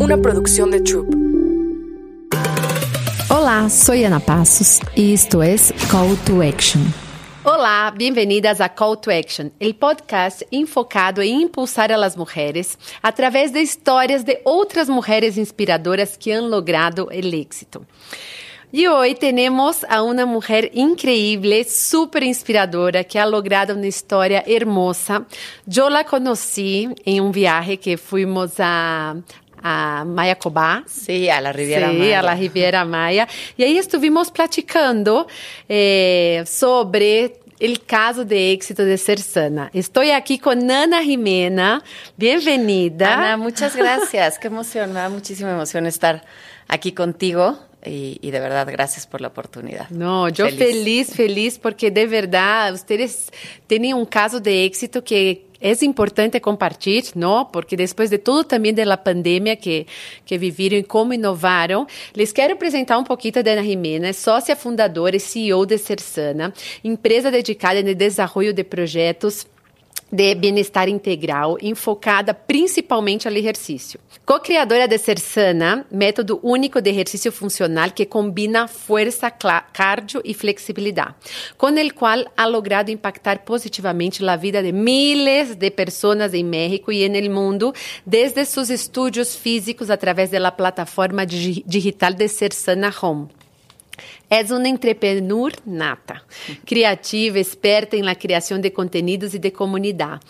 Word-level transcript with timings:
una 0.00 0.16
producción 0.16 0.70
de 0.70 0.80
Troop. 0.80 1.14
Hola, 3.28 3.68
soy 3.68 4.04
Ana 4.04 4.20
Pasos 4.20 4.80
y 4.94 5.14
esto 5.14 5.42
es 5.42 5.72
Call 5.90 6.16
to 6.24 6.42
Action. 6.42 6.82
Olá, 7.44 7.92
bem-vindas 7.96 8.60
a 8.60 8.68
Call 8.68 9.00
to 9.00 9.10
Action, 9.10 9.52
o 9.60 9.74
podcast 9.74 10.46
enfocado 10.50 11.22
em 11.22 11.42
impulsar 11.42 11.92
a 11.92 11.96
las 11.96 12.16
mulheres 12.16 12.78
através 13.02 13.52
de 13.52 13.60
histórias 13.60 14.24
de 14.24 14.40
outras 14.44 14.88
mulheres 14.88 15.36
inspiradoras 15.36 16.16
que 16.16 16.32
han 16.32 16.48
logrado 16.48 17.06
o 17.06 17.12
êxito. 17.12 17.86
E 18.76 18.88
hoje 18.88 19.14
temos 19.14 19.84
a 19.88 20.02
uma 20.02 20.26
mulher 20.26 20.68
incrível, 20.74 21.64
super 21.64 22.24
inspiradora, 22.24 23.04
que 23.04 23.16
ha 23.16 23.24
logrado 23.24 23.74
uma 23.74 23.86
história 23.86 24.42
hermosa. 24.48 25.24
Eu 25.64 25.88
la 25.88 26.02
conheci 26.02 26.88
em 27.06 27.20
um 27.20 27.30
viaje 27.30 27.76
que 27.76 27.96
fomos 27.96 28.58
a, 28.58 29.14
a 29.66 30.04
Mayacobá. 30.04 30.84
Sí, 30.86 31.30
a 31.30 31.40
la 31.40 31.50
Riviera 31.50 31.90
sí, 31.90 31.96
Maya. 31.96 32.18
a 32.18 32.22
la 32.22 32.34
Riviera 32.34 32.84
Maya. 32.84 33.26
E 33.56 33.64
aí 33.64 33.78
estuvimos 33.78 34.30
platicando 34.30 35.26
eh, 35.66 36.44
sobre 36.46 37.40
el 37.58 37.80
caso 37.80 38.26
de 38.26 38.52
éxito 38.52 38.84
de 38.84 38.98
Cersana. 38.98 39.70
Estou 39.72 40.02
aqui 40.14 40.38
com 40.38 40.50
Ana 40.50 41.02
Jimena. 41.02 41.82
Bem-vinda. 42.14 43.14
Ana, 43.14 43.36
muchas 43.38 43.74
gracias. 43.74 44.38
Qué 44.38 44.48
emoción, 44.48 44.92
me 44.92 45.00
da 45.00 45.08
muchísima 45.08 45.52
emoción 45.52 45.86
estar 45.86 46.22
aquí 46.68 46.92
contigo 46.92 47.58
y, 47.86 48.18
y 48.20 48.30
de 48.32 48.40
verdad 48.40 48.66
gracias 48.70 49.06
por 49.06 49.22
la 49.22 49.28
oportunidad. 49.28 49.88
No, 49.88 50.28
yo 50.28 50.46
feliz. 50.50 51.14
feliz, 51.14 51.58
porque 51.58 51.90
de 51.90 52.06
verdad 52.06 52.74
ustedes 52.74 53.30
tienen 53.66 53.94
un 53.94 54.04
caso 54.04 54.40
de 54.40 54.66
éxito 54.66 55.02
que 55.02 55.46
es 55.64 55.82
importante 55.82 56.42
compartir, 56.42 57.04
¿no? 57.14 57.48
Porque 57.50 57.74
después 57.74 58.10
de 58.10 58.18
todo 58.18 58.44
también 58.44 58.74
de 58.74 58.84
la 58.84 59.02
pandemia 59.02 59.56
que, 59.56 59.86
que 60.26 60.36
vivieron 60.36 60.80
y 60.80 60.84
cómo 60.84 61.14
innovaron, 61.14 61.86
les 62.12 62.34
quiero 62.34 62.58
presentar 62.58 62.98
un 62.98 63.04
poquito 63.04 63.42
de 63.42 63.52
Ana 63.52 63.64
Jimena, 63.64 64.12
sócia 64.12 64.56
fundadora 64.56 65.16
y 65.16 65.20
CEO 65.20 65.64
de 65.64 65.78
Cersana, 65.78 66.52
empresa 66.82 67.30
dedicada 67.30 67.78
el 67.78 67.96
desarrollo 67.96 68.52
de 68.52 68.62
projetos 68.62 69.46
de 70.14 70.34
bem-estar 70.34 70.88
integral, 70.88 71.58
enfocada 71.60 72.32
principalmente 72.32 73.26
ao 73.26 73.34
exercício. 73.34 73.98
Co-criadora 74.24 74.86
de 74.86 74.96
Cersana, 74.96 75.84
método 75.90 76.38
único 76.42 76.80
de 76.80 76.90
exercício 76.90 77.32
funcional 77.32 77.90
que 77.90 78.06
combina 78.06 78.68
força, 78.68 79.30
cardio 79.30 80.22
e 80.24 80.32
flexibilidade, 80.32 81.14
com 81.58 81.66
o 81.66 81.94
qual 81.94 82.24
ha 82.36 82.46
logrado 82.46 82.90
impactar 82.90 83.40
positivamente 83.40 84.24
a 84.24 84.36
vida 84.36 84.62
de 84.62 84.72
miles 84.72 85.54
de 85.54 85.70
pessoas 85.70 86.32
em 86.32 86.44
México 86.44 86.92
e 86.92 87.08
no 87.08 87.34
mundo, 87.34 87.74
desde 88.06 88.44
seus 88.44 88.70
estudos 88.70 89.34
físicos 89.34 89.90
através 89.90 90.30
da 90.30 90.52
plataforma 90.52 91.26
digital 91.26 92.12
de 92.14 92.28
Cersana 92.28 92.94
Home. 93.02 93.43
És 94.30 94.50
uma 94.50 94.68
entrepreneur 94.68 95.52
nata, 95.66 96.22
criativa, 96.64 97.38
esperta 97.38 97.96
em 97.96 98.02
la 98.02 98.14
criação 98.14 98.58
de 98.58 98.70
conteúdos 98.70 99.34
e 99.34 99.38
de 99.38 99.50
comunidade, 99.50 100.20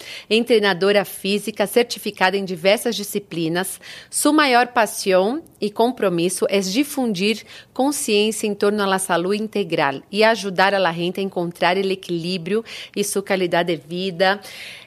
treinadora 0.47 1.05
física 1.05 1.67
certificada 1.67 2.36
em 2.36 2.45
diversas 2.45 2.97
disciplinas. 2.97 3.81
Sua 4.11 4.33
maior 4.33 4.69
paixão 4.69 5.42
e 5.61 5.70
compromisso 5.70 6.47
é 6.51 6.61
difundir 6.61 7.45
consciência 7.73 8.47
em 8.47 8.55
torno 8.55 8.83
à 8.83 8.98
saúde 8.98 9.42
integral 9.42 10.03
e 10.11 10.23
ajudar 10.23 10.75
a 10.75 10.92
gente 10.92 11.20
a 11.20 11.23
encontrar 11.23 11.77
o 11.77 11.81
equilíbrio 11.81 12.64
e 12.95 13.03
sua 13.03 13.23
qualidade 13.23 13.75
de 13.75 13.83
vida 13.83 14.41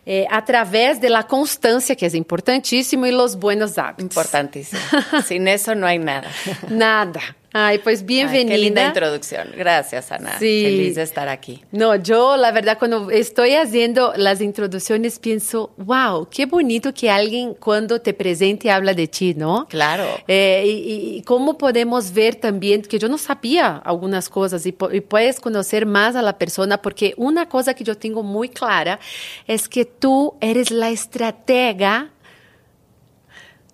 eh, 0.06 0.26
através 0.30 1.00
da 1.00 1.24
constância, 1.24 1.96
que 1.96 2.06
é 2.06 2.18
importantíssimo, 2.18 3.06
e 3.06 3.14
os 3.14 3.36
buenos 3.36 3.78
hábitos. 3.78 4.06
Importantíssimo. 4.06 4.82
Sin 5.26 5.48
eso 5.48 5.76
no 5.76 5.86
hay 5.86 6.00
nada. 6.00 6.30
Nada. 6.70 7.20
Ay, 7.60 7.80
pues 7.80 8.06
bienvenida. 8.06 8.54
Ay, 8.54 8.60
qué 8.60 8.66
linda 8.66 8.88
introducción. 8.90 9.52
Gracias, 9.58 10.12
Ana. 10.12 10.38
Sí. 10.38 10.62
Feliz 10.64 10.94
de 10.94 11.02
estar 11.02 11.28
aquí. 11.28 11.64
No, 11.72 11.96
yo 11.96 12.38
la 12.38 12.52
verdad 12.52 12.78
cuando 12.78 13.10
estoy 13.10 13.56
haciendo 13.56 14.14
las 14.16 14.42
introducciones 14.42 15.18
pienso, 15.18 15.72
wow, 15.78 16.28
qué 16.30 16.46
bonito 16.46 16.94
que 16.94 17.10
alguien 17.10 17.56
cuando 17.56 18.00
te 18.00 18.14
presente 18.14 18.70
habla 18.70 18.94
de 18.94 19.08
ti, 19.08 19.34
¿no? 19.34 19.66
Claro. 19.70 20.06
Eh, 20.28 20.66
y, 20.68 21.18
y, 21.18 21.22
cómo 21.24 21.58
podemos 21.58 22.14
ver 22.14 22.36
también, 22.36 22.84
que 22.84 23.00
yo 23.00 23.10
no 23.10 23.18
sabía 23.18 23.78
algunas 23.78 24.30
cosas 24.30 24.64
y, 24.68 24.76
y 24.92 25.02
puedes 25.02 25.40
conocer 25.40 25.88
más 25.88 26.16
a 26.16 26.22
la 26.22 26.38
persona, 26.38 26.80
porque 26.80 27.16
una 27.18 27.50
cosa 27.50 27.74
que 27.74 27.84
yo 27.84 27.98
tengo 27.98 28.22
muy 28.22 28.50
clara 28.50 29.00
es 29.48 29.68
que 29.68 29.84
tú 29.84 30.36
eres 30.42 30.70
la 30.70 30.92
estratega 30.92 32.12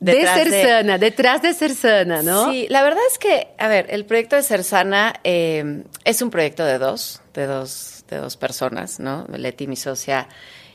Detrás 0.03 0.45
de 0.45 0.51
Cersana, 0.51 0.97
de... 0.97 1.05
detrás 1.05 1.41
de 1.41 1.53
Cersana, 1.53 2.21
¿no? 2.23 2.51
Sí, 2.51 2.67
la 2.69 2.83
verdad 2.83 3.01
es 3.09 3.17
que, 3.17 3.47
a 3.57 3.67
ver, 3.67 3.87
el 3.89 4.05
proyecto 4.05 4.35
de 4.35 4.43
Cersana 4.43 5.13
eh, 5.23 5.83
es 6.03 6.21
un 6.21 6.29
proyecto 6.29 6.65
de 6.65 6.77
dos, 6.77 7.21
de 7.33 7.45
dos, 7.45 8.03
de 8.09 8.17
dos 8.17 8.37
personas, 8.37 8.99
¿no? 8.99 9.25
Leti, 9.29 9.67
mi 9.67 9.75
socia, 9.75 10.27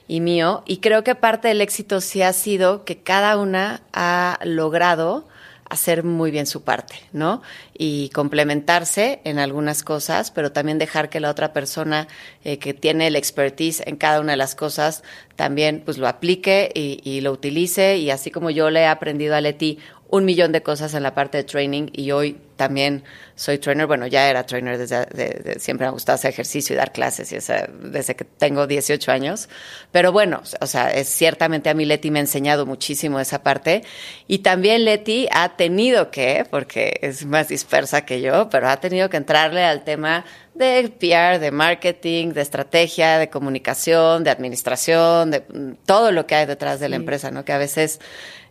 y 0.09 0.21
mío. 0.21 0.65
Y 0.66 0.78
creo 0.78 1.05
que 1.05 1.15
parte 1.15 1.49
del 1.49 1.61
éxito 1.61 2.00
sí 2.00 2.22
ha 2.22 2.33
sido 2.33 2.84
que 2.84 2.99
cada 2.99 3.39
una 3.39 3.83
ha 3.93 4.39
logrado 4.43 5.28
hacer 5.71 6.05
muy 6.05 6.31
bien 6.31 6.47
su 6.47 6.62
parte, 6.62 6.95
¿no? 7.12 7.43
Y 7.77 8.11
complementarse 8.11 9.21
en 9.25 9.39
algunas 9.39 9.83
cosas, 9.83 10.31
pero 10.31 10.53
también 10.53 10.79
dejar 10.79 11.11
que 11.11 11.21
la 11.21 11.31
otra 11.31 11.53
persona 11.53 12.09
eh, 12.45 12.59
que 12.59 12.75
tiene 12.75 13.06
el 13.09 13.17
expertise 13.17 13.83
en 13.87 13.97
cada 13.97 14.21
una 14.21 14.33
de 14.33 14.39
las 14.39 14.55
cosas 14.55 15.03
también 15.37 15.83
pues 15.84 15.99
lo 15.99 16.09
aplique 16.09 16.71
y, 16.75 17.01
y, 17.05 17.21
lo 17.21 17.33
utilice. 17.33 17.99
Y 17.99 18.11
así 18.11 18.31
como 18.31 18.51
yo 18.51 18.71
le 18.71 18.81
he 18.81 18.87
aprendido 18.87 19.37
a 19.37 19.41
Leti 19.41 19.78
un 20.09 20.25
millón 20.25 20.53
de 20.53 20.63
cosas 20.63 20.95
en 20.95 21.03
la 21.03 21.15
parte 21.15 21.39
de 21.39 21.45
training 21.45 21.89
y 21.93 22.11
hoy 22.13 22.39
también 22.57 23.05
soy 23.37 23.59
trainer, 23.59 23.87
bueno, 23.87 24.07
ya 24.07 24.29
era 24.29 24.45
trainer 24.45 24.77
desde 24.77 25.07
de, 25.07 25.29
de, 25.45 25.61
siempre 25.61 25.85
me 25.85 25.89
ha 25.89 25.93
gustado 25.93 26.17
hacer 26.17 26.31
ejercicio 26.31 26.75
y 26.75 26.77
dar 26.77 26.93
clases 26.93 27.31
y 27.31 27.37
esa, 27.37 27.69
desde 27.69 28.17
que 28.17 28.25
tengo 28.25 28.67
18 28.67 29.13
años, 29.13 29.49
pero 29.93 30.11
bueno, 30.11 30.43
o 30.61 30.67
sea, 30.67 30.91
es 30.91 31.09
ciertamente 31.09 31.71
a 31.71 31.75
mí 31.75 31.85
Leti 31.85 32.11
me 32.11 32.19
ha 32.19 32.23
enseñado 32.23 32.67
muchísimo 32.67 33.21
esa 33.21 33.43
parte 33.43 33.85
y 34.27 34.39
también 34.39 34.85
Leti 34.85 35.29
ha 35.31 35.57
tenido 35.57 36.11
que, 36.11 36.47
porque 36.51 36.99
es 37.03 37.25
más 37.25 37.49
dispersa 37.49 38.05
que 38.05 38.21
yo, 38.21 38.49
pero 38.51 38.69
ha 38.69 38.79
tenido 38.79 39.09
que 39.09 39.19
entrarle 39.19 39.63
al 39.63 39.85
tema 39.85 40.25
de 40.55 40.89
PR, 40.89 41.39
de 41.39 41.53
marketing, 41.53 42.33
de 42.33 42.41
estrategia, 42.41 43.19
de 43.19 43.31
comunicación, 43.31 44.25
de 44.25 44.31
administración, 44.31 45.31
de 45.31 45.41
todo 45.87 46.11
lo 46.11 46.27
que 46.27 46.35
hay 46.35 46.47
detrás 46.47 46.81
de 46.81 46.87
sí. 46.87 46.91
la 46.91 46.97
empresa, 46.97 47.31
¿no? 47.31 47.45
Que 47.45 47.53
a 47.53 47.59
veces 47.59 48.01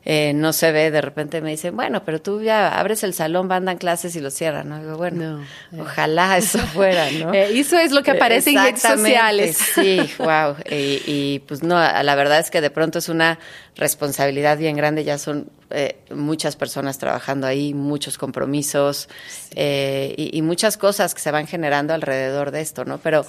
eh, 0.10 0.32
no 0.34 0.54
se 0.54 0.72
ve, 0.72 0.90
de 0.90 1.02
repente 1.02 1.42
me 1.42 1.50
dicen, 1.50 1.76
bueno, 1.76 2.06
pero 2.06 2.22
tú 2.22 2.42
ya 2.42 2.80
abres 2.80 3.04
el 3.04 3.14
salón, 3.14 3.48
mandan 3.48 3.78
clases 3.78 4.16
y 4.16 4.22
lo 4.22 4.32
cierran, 4.32 4.70
¿no? 4.70 4.80
Digo, 4.80 4.96
bueno, 4.96 5.44
no, 5.72 5.78
eh. 5.78 5.82
ojalá 5.82 6.38
eso 6.38 6.60
fuera, 6.74 7.12
¿no? 7.12 7.34
eh, 7.34 7.60
eso 7.60 7.78
es 7.78 7.92
lo 7.92 8.04
que 8.04 8.12
aparece 8.12 8.52
en 8.52 8.56
redes 8.56 8.82
sociales. 8.82 9.58
Sí, 9.76 10.00
wow. 10.20 10.56
Y, 10.72 11.02
y, 11.06 11.44
pues 11.46 11.62
no, 11.62 11.76
la 11.76 12.16
verdad 12.16 12.40
es 12.40 12.50
que 12.50 12.62
de 12.62 12.70
pronto 12.70 13.00
es 13.00 13.10
una 13.10 13.38
responsabilidad 13.76 14.58
bien 14.58 14.78
grande, 14.78 15.04
ya 15.04 15.18
son 15.18 15.50
eh, 15.72 15.98
muchas 16.10 16.56
personas 16.56 16.98
trabajando 17.00 17.46
ahí, 17.46 17.74
muchos 17.74 18.18
compromisos 18.18 19.10
sí. 19.28 19.60
y, 19.60 20.30
y 20.32 20.42
muchas 20.42 20.78
cosas 20.78 21.14
que 21.16 21.20
se 21.20 21.32
van 21.32 21.48
generando 21.48 21.94
alrededor 21.94 22.52
de 22.52 22.62
esto, 22.62 22.86
¿no? 22.86 22.98
Pero 23.00 23.26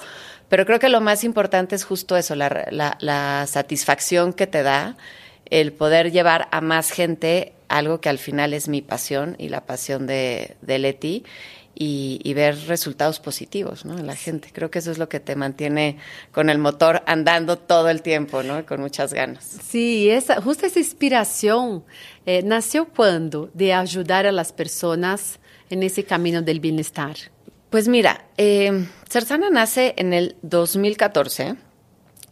pero 0.47 0.65
creo 0.65 0.79
que 0.79 0.89
lo 0.89 1.01
más 1.01 1.23
importante 1.23 1.75
es 1.75 1.83
justo 1.83 2.17
eso, 2.17 2.35
la, 2.35 2.67
la, 2.71 2.97
la 3.01 3.45
satisfacción 3.47 4.33
que 4.33 4.47
te 4.47 4.63
da 4.63 4.95
el 5.49 5.73
poder 5.73 6.11
llevar 6.11 6.47
a 6.51 6.61
más 6.61 6.91
gente 6.91 7.53
algo 7.67 8.01
que 8.01 8.09
al 8.09 8.17
final 8.17 8.53
es 8.53 8.67
mi 8.67 8.81
pasión 8.81 9.35
y 9.37 9.49
la 9.49 9.65
pasión 9.65 10.07
de, 10.07 10.57
de 10.61 10.79
Leti 10.79 11.23
y, 11.75 12.19
y, 12.23 12.33
ver 12.33 12.57
resultados 12.67 13.19
positivos 13.19 13.85
¿no? 13.85 13.97
en 13.97 14.05
la 14.05 14.15
gente. 14.15 14.49
Creo 14.51 14.69
que 14.69 14.79
eso 14.79 14.91
es 14.91 14.97
lo 14.97 15.07
que 15.07 15.19
te 15.19 15.35
mantiene 15.35 15.97
con 16.31 16.49
el 16.49 16.57
motor 16.57 17.03
andando 17.05 17.57
todo 17.57 17.89
el 17.89 18.01
tiempo, 18.01 18.43
¿no? 18.43 18.65
con 18.65 18.81
muchas 18.81 19.13
ganas. 19.13 19.45
Sí, 19.63 20.09
esa, 20.09 20.41
justo 20.41 20.65
esa 20.65 20.79
inspiración 20.79 21.85
eh, 22.25 22.41
nació 22.43 22.89
cuando 22.89 23.49
de 23.53 23.73
ayudar 23.73 24.25
a 24.25 24.31
las 24.31 24.51
personas 24.51 25.39
en 25.69 25.83
ese 25.83 26.03
camino 26.03 26.41
del 26.41 26.59
bienestar. 26.59 27.15
Pues 27.69 27.87
mira, 27.87 28.25
eh, 28.37 28.87
Cersana 29.07 29.49
nace 29.49 29.93
en 29.97 30.11
el 30.11 30.35
2014 30.41 31.55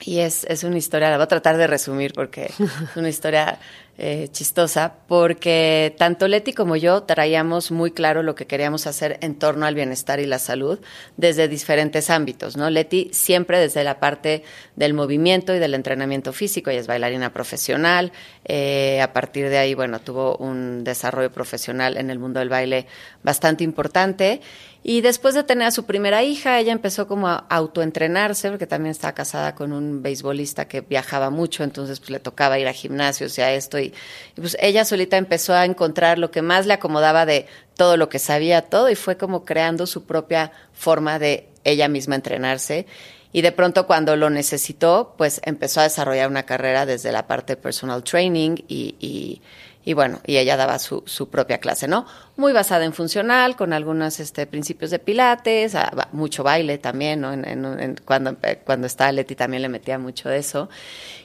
y 0.04 0.20
es, 0.20 0.44
es, 0.46 0.64
una 0.64 0.78
historia, 0.78 1.10
la 1.10 1.18
voy 1.18 1.24
a 1.24 1.28
tratar 1.28 1.58
de 1.58 1.68
resumir 1.68 2.14
porque 2.14 2.46
es 2.46 2.96
una 2.96 3.10
historia 3.10 3.60
eh, 4.00 4.28
chistosa, 4.32 4.94
porque 5.08 5.96
tanto 5.98 6.28
Leti 6.28 6.54
como 6.54 6.76
yo 6.76 7.02
traíamos 7.02 7.72
muy 7.72 7.90
claro 7.90 8.22
lo 8.22 8.36
que 8.36 8.46
queríamos 8.46 8.86
hacer 8.86 9.18
en 9.22 9.34
torno 9.34 9.66
al 9.66 9.74
bienestar 9.74 10.20
y 10.20 10.28
la 10.28 10.38
salud 10.38 10.78
desde 11.18 11.48
diferentes 11.48 12.12
ámbitos, 12.12 12.58
¿no? 12.58 12.70
Leti 12.70 13.10
siempre 13.12 13.60
desde 13.60 13.84
la 13.84 14.00
parte 14.00 14.44
del 14.76 14.94
movimiento 14.94 15.56
y 15.56 15.58
del 15.58 15.74
entrenamiento 15.74 16.32
físico, 16.32 16.70
ella 16.70 16.82
es 16.82 16.86
bailarina 16.86 17.34
profesional, 17.34 18.12
eh, 18.46 19.02
a 19.02 19.14
partir 19.14 19.50
de 19.50 19.58
ahí, 19.58 19.74
bueno, 19.74 20.00
tuvo 20.00 20.38
un 20.38 20.84
desarrollo 20.84 21.32
profesional 21.32 21.98
en 21.98 22.12
el 22.12 22.20
mundo 22.20 22.40
del 22.40 22.50
baile 22.50 22.86
bastante 23.24 23.64
importante 23.64 24.42
y 24.90 25.02
después 25.02 25.36
de 25.36 25.44
tener 25.44 25.68
a 25.68 25.72
su 25.72 25.86
primera 25.86 26.24
hija, 26.24 26.58
ella 26.62 26.72
empezó 26.72 27.10
como 27.10 27.28
a 27.28 27.46
autoentrenarse, 27.50 28.50
porque 28.50 28.68
también 28.68 28.92
estaba 28.92 29.12
casada 29.12 29.54
con 29.54 29.74
un 29.74 30.02
beisbolista 30.02 30.70
que 30.70 30.80
viajaba 30.80 31.30
mucho, 31.30 31.66
entonces 31.66 32.00
pues 32.00 32.10
le 32.10 32.22
tocaba 32.22 32.58
ir 32.58 32.70
a 32.70 32.72
gimnasios 32.72 33.38
y 33.38 33.42
a 33.42 33.52
esto, 33.52 33.78
y, 33.80 33.94
pues 34.38 34.56
ella 34.62 34.86
solita 34.86 35.18
empezó 35.18 35.54
a 35.54 35.66
encontrar 35.66 36.20
lo 36.20 36.32
que 36.32 36.42
más 36.42 36.66
le 36.68 36.72
acomodaba 36.72 37.26
de 37.26 37.48
todo 37.76 37.98
lo 37.98 38.08
que 38.08 38.18
sabía, 38.18 38.62
todo, 38.62 38.90
y 38.90 38.96
fue 38.96 39.18
como 39.18 39.44
creando 39.44 39.88
su 39.88 40.06
propia 40.06 40.54
forma 40.72 41.20
de 41.20 41.50
ella 41.66 41.90
misma 41.90 42.16
entrenarse. 42.16 42.86
Y 43.34 43.42
de 43.42 43.52
pronto 43.52 43.88
cuando 43.88 44.16
lo 44.16 44.30
necesitó, 44.30 45.16
pues 45.18 45.42
empezó 45.44 45.82
a 45.82 45.84
desarrollar 45.84 46.30
una 46.30 46.44
carrera 46.44 46.86
desde 46.86 47.12
la 47.12 47.28
parte 47.28 47.58
personal 47.58 48.06
training 48.06 48.56
y, 48.70 48.96
y 49.02 49.42
y 49.88 49.94
bueno, 49.94 50.20
y 50.26 50.36
ella 50.36 50.58
daba 50.58 50.80
su, 50.80 51.04
su, 51.06 51.30
propia 51.30 51.60
clase, 51.60 51.88
¿no? 51.88 52.06
Muy 52.36 52.52
basada 52.52 52.84
en 52.84 52.92
funcional, 52.92 53.56
con 53.56 53.72
algunos 53.72 54.20
este, 54.20 54.46
principios 54.46 54.92
de 54.92 55.00
pilates, 55.00 55.76
ah, 55.76 56.10
mucho 56.12 56.44
baile 56.44 56.78
también, 56.78 57.22
¿no? 57.22 57.32
En, 57.32 57.46
en, 57.46 57.96
cuando, 58.04 58.36
cuando 58.66 58.86
estaba 58.86 59.14
Leti 59.14 59.36
también 59.36 59.62
le 59.62 59.70
metía 59.70 59.98
mucho 59.98 60.28
de 60.28 60.40
eso. 60.40 60.68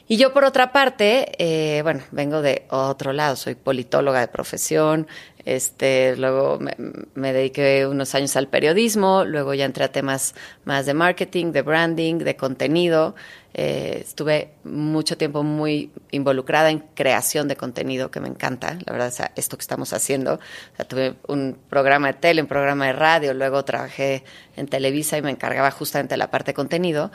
Y 0.07 0.17
yo, 0.17 0.33
por 0.33 0.45
otra 0.45 0.71
parte, 0.71 1.33
eh, 1.39 1.83
bueno, 1.83 2.05
vengo 2.13 2.41
de 2.41 2.67
otro 2.71 3.13
lado, 3.13 3.35
soy 3.35 3.57
politóloga 3.57 4.21
de 4.21 4.29
profesión, 4.29 5.09
este, 5.45 6.15
luego 6.17 6.61
me, 6.61 6.77
me, 7.15 7.33
dediqué 7.33 7.89
unos 7.89 8.15
años 8.15 8.37
al 8.37 8.47
periodismo, 8.47 9.25
luego 9.25 9.55
ya 9.55 9.65
entré 9.65 9.83
a 9.83 9.91
temas 9.91 10.37
más 10.65 10.87
de 10.87 10.95
marketing, 10.95 11.51
de 11.51 11.63
branding, 11.63 12.19
de 12.19 12.37
contenido. 12.37 13.17
Eh, 13.55 13.99
estuve 14.01 14.53
mucho 14.65 15.19
tiempo 15.19 15.43
muy 15.43 15.91
involucrada 16.11 16.71
en 16.71 16.79
creación 16.95 17.49
de 17.49 17.57
contenido, 17.57 18.11
que 18.11 18.21
me 18.21 18.29
encanta, 18.29 18.79
la 18.87 18.93
verdad, 18.93 19.09
es 19.09 19.21
esto 19.37 19.57
que 19.57 19.63
estamos 19.63 19.93
haciendo. 19.93 20.41
O 20.79 20.85
tuve 20.85 21.15
un 21.29 21.59
programa 21.69 22.09
de 22.09 22.15
tele, 22.15 22.43
un 22.43 22.49
programa 22.49 22.87
de 22.87 22.93
radio, 22.95 23.35
luego 23.35 23.65
trabajé 23.65 24.25
en 24.57 24.67
Televisa 24.69 25.19
y 25.19 25.23
me 25.23 25.31
encargaba 25.31 25.71
justamente 25.71 26.17
la 26.17 26.31
parte 26.31 26.53
de 26.53 26.55
contenido. 26.55 27.11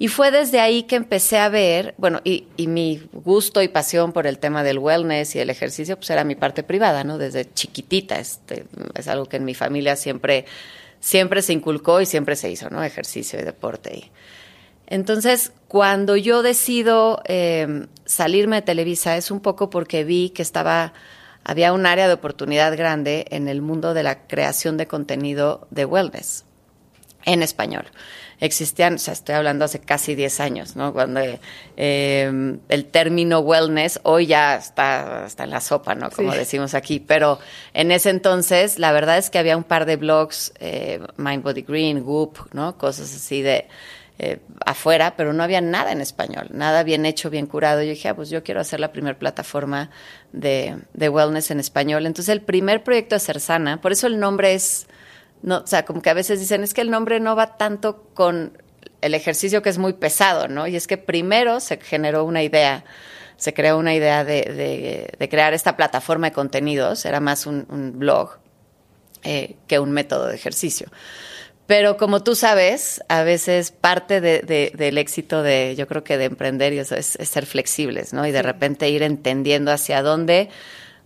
Y 0.00 0.08
fue 0.08 0.30
desde 0.30 0.60
ahí 0.60 0.84
que 0.84 0.94
empecé 0.94 1.38
a 1.38 1.48
ver, 1.48 1.94
bueno, 1.98 2.20
y, 2.22 2.46
y, 2.56 2.68
mi 2.68 3.02
gusto 3.12 3.62
y 3.62 3.68
pasión 3.68 4.12
por 4.12 4.28
el 4.28 4.38
tema 4.38 4.62
del 4.62 4.78
wellness 4.78 5.34
y 5.34 5.40
el 5.40 5.50
ejercicio, 5.50 5.96
pues 5.96 6.10
era 6.10 6.22
mi 6.22 6.36
parte 6.36 6.62
privada, 6.62 7.02
¿no? 7.02 7.18
Desde 7.18 7.52
chiquitita, 7.52 8.20
este, 8.20 8.64
es 8.94 9.08
algo 9.08 9.26
que 9.26 9.38
en 9.38 9.44
mi 9.44 9.54
familia 9.54 9.96
siempre, 9.96 10.44
siempre 11.00 11.42
se 11.42 11.52
inculcó 11.52 12.00
y 12.00 12.06
siempre 12.06 12.36
se 12.36 12.48
hizo, 12.48 12.70
¿no? 12.70 12.84
Ejercicio 12.84 13.40
y 13.40 13.42
deporte. 13.42 13.96
Y, 13.96 14.10
entonces, 14.88 15.52
cuando 15.68 16.16
yo 16.16 16.42
decido 16.42 17.22
eh, 17.26 17.86
salirme 18.06 18.56
de 18.56 18.62
Televisa 18.62 19.16
es 19.16 19.30
un 19.30 19.40
poco 19.40 19.70
porque 19.70 20.02
vi 20.02 20.30
que 20.30 20.42
estaba 20.42 20.94
había 21.44 21.72
un 21.72 21.86
área 21.86 22.08
de 22.08 22.14
oportunidad 22.14 22.76
grande 22.76 23.26
en 23.30 23.48
el 23.48 23.62
mundo 23.62 23.94
de 23.94 24.02
la 24.02 24.26
creación 24.26 24.76
de 24.76 24.86
contenido 24.86 25.66
de 25.70 25.86
wellness 25.86 26.44
en 27.24 27.42
español. 27.42 27.86
Existían, 28.40 28.94
o 28.94 28.98
sea, 28.98 29.14
estoy 29.14 29.34
hablando 29.34 29.64
hace 29.64 29.80
casi 29.80 30.14
10 30.14 30.40
años, 30.40 30.76
¿no? 30.76 30.92
Cuando 30.92 31.20
eh, 31.76 32.58
el 32.68 32.84
término 32.84 33.40
wellness 33.40 33.98
hoy 34.04 34.26
ya 34.26 34.56
está, 34.56 35.24
está 35.26 35.44
en 35.44 35.50
la 35.50 35.60
sopa, 35.60 35.94
¿no? 35.94 36.10
Como 36.10 36.32
sí. 36.32 36.38
decimos 36.38 36.74
aquí. 36.74 37.00
Pero 37.00 37.38
en 37.74 37.92
ese 37.92 38.10
entonces, 38.10 38.78
la 38.78 38.92
verdad 38.92 39.18
es 39.18 39.30
que 39.30 39.38
había 39.38 39.56
un 39.56 39.64
par 39.64 39.86
de 39.86 39.96
blogs, 39.96 40.52
eh, 40.60 41.00
Mind 41.16 41.42
Body 41.42 41.62
Green, 41.62 42.04
Goop, 42.04 42.38
¿no? 42.52 42.78
Cosas 42.78 43.12
así 43.14 43.42
de 43.42 43.66
eh, 44.20 44.40
afuera, 44.66 45.14
pero 45.16 45.32
no 45.32 45.44
había 45.44 45.60
nada 45.60 45.92
en 45.92 46.00
español, 46.00 46.48
nada 46.50 46.82
bien 46.82 47.06
hecho, 47.06 47.30
bien 47.30 47.46
curado. 47.46 47.82
Yo 47.82 47.90
dije, 47.90 48.08
ah, 48.08 48.16
pues 48.16 48.30
yo 48.30 48.42
quiero 48.42 48.60
hacer 48.60 48.80
la 48.80 48.90
primera 48.90 49.16
plataforma 49.16 49.90
de, 50.32 50.76
wellness 50.94 51.52
en 51.52 51.60
español. 51.60 52.04
Entonces, 52.04 52.32
el 52.32 52.42
primer 52.42 52.82
proyecto 52.82 53.14
de 53.14 53.20
Cersana, 53.20 53.80
por 53.80 53.92
eso 53.92 54.08
el 54.08 54.18
nombre 54.18 54.54
es, 54.54 54.88
no, 55.42 55.58
o 55.58 55.66
sea, 55.68 55.84
como 55.84 56.02
que 56.02 56.10
a 56.10 56.14
veces 56.14 56.40
dicen, 56.40 56.64
es 56.64 56.74
que 56.74 56.80
el 56.80 56.90
nombre 56.90 57.20
no 57.20 57.36
va 57.36 57.56
tanto 57.56 58.08
con 58.14 58.60
el 59.02 59.14
ejercicio 59.14 59.62
que 59.62 59.68
es 59.70 59.78
muy 59.78 59.92
pesado, 59.92 60.48
¿no? 60.48 60.66
Y 60.66 60.74
es 60.74 60.88
que 60.88 60.98
primero 60.98 61.60
se 61.60 61.76
generó 61.76 62.24
una 62.24 62.42
idea, 62.42 62.84
se 63.36 63.54
creó 63.54 63.78
una 63.78 63.94
idea 63.94 64.24
de, 64.24 64.42
de, 64.42 65.12
de 65.16 65.28
crear 65.28 65.54
esta 65.54 65.76
plataforma 65.76 66.28
de 66.28 66.32
contenidos, 66.32 67.04
era 67.04 67.20
más 67.20 67.46
un, 67.46 67.66
un 67.68 67.96
blog 68.00 68.38
eh, 69.24 69.56
que 69.66 69.80
un 69.80 69.90
método 69.90 70.26
de 70.26 70.34
ejercicio. 70.36 70.86
Pero 71.68 71.98
como 71.98 72.22
tú 72.22 72.34
sabes, 72.34 73.04
a 73.10 73.24
veces 73.24 73.72
parte 73.72 74.22
de, 74.22 74.40
de, 74.40 74.72
del 74.74 74.96
éxito 74.96 75.42
de, 75.42 75.74
yo 75.76 75.86
creo 75.86 76.02
que 76.02 76.16
de 76.16 76.24
emprender 76.24 76.72
y 76.72 76.78
eso 76.78 76.94
es, 76.94 77.16
es 77.16 77.28
ser 77.28 77.44
flexibles, 77.44 78.14
¿no? 78.14 78.26
Y 78.26 78.32
de 78.32 78.40
repente 78.40 78.88
ir 78.88 79.02
entendiendo 79.02 79.70
hacia 79.70 80.02
dónde 80.02 80.48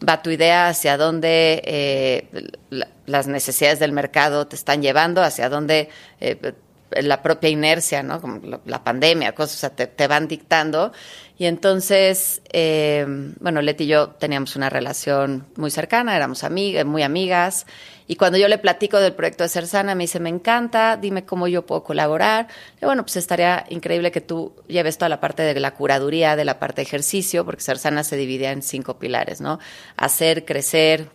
va 0.09 0.23
tu 0.23 0.31
idea, 0.31 0.69
hacia 0.69 0.97
dónde 0.97 1.63
eh, 1.65 2.49
la, 2.71 2.87
las 3.07 3.27
necesidades 3.27 3.81
del 3.81 3.91
mercado 3.91 4.47
te 4.47 4.55
están 4.55 4.83
llevando, 4.83 5.21
hacia 5.21 5.49
dónde 5.49 5.89
eh, 6.21 6.55
la 7.01 7.23
propia 7.23 7.51
inercia, 7.51 8.05
¿no? 8.05 8.21
Como 8.21 8.39
la, 8.47 8.61
la 8.65 8.85
pandemia, 8.85 9.35
cosas, 9.35 9.57
o 9.57 9.59
sea, 9.59 9.71
te, 9.71 9.89
te, 9.89 10.07
van 10.07 10.29
dictando. 10.29 10.93
Y 11.39 11.47
entonces, 11.47 12.41
eh, 12.53 13.05
bueno, 13.41 13.63
Leti 13.63 13.83
y 13.83 13.89
yo 13.89 14.11
teníamos 14.11 14.55
una 14.55 14.71
relación 14.71 15.47
muy 15.57 15.73
cercana, 15.73 16.15
éramos 16.15 16.45
amigas, 16.45 16.85
muy 16.85 17.03
amigas. 17.03 17.67
Y 18.07 18.17
cuando 18.17 18.39
yo 18.39 18.49
le 18.49 18.59
platico 18.59 18.99
del 18.99 19.15
proyecto 19.15 19.45
de 19.45 19.49
Ser 19.49 19.67
Sana, 19.67 19.95
me 19.95 20.05
dice, 20.05 20.21
me 20.21 20.29
encanta, 20.29 20.97
dime 20.97 21.25
cómo 21.25 21.49
yo 21.49 21.65
puedo 21.67 21.83
colaborar. 21.85 22.49
Y 22.81 22.85
bueno, 22.85 23.03
pues 23.03 23.17
estaría 23.17 23.65
increíble 23.69 24.11
que 24.11 24.21
tú 24.21 24.55
lleves 24.67 24.99
toda 24.99 25.09
la 25.09 25.21
parte 25.21 25.43
de 25.43 25.61
la 25.61 25.73
curaduría, 25.75 26.37
de 26.37 26.45
la 26.45 26.59
parte 26.59 26.83
de 26.83 26.87
ejercicio, 26.87 27.45
porque 27.45 27.63
Ser 27.63 27.79
Sana 27.79 28.05
se 28.05 28.17
dividía 28.17 28.53
en 28.53 28.63
cinco 28.63 28.99
pilares, 28.99 29.41
¿no? 29.41 29.59
Hacer, 29.97 30.45
crecer, 30.45 31.09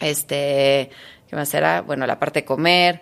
este, 0.00 0.90
¿qué 1.34 1.36
más 1.36 1.52
era? 1.52 1.82
Bueno, 1.82 2.06
la 2.06 2.20
parte 2.20 2.42
de 2.42 2.44
comer, 2.44 3.00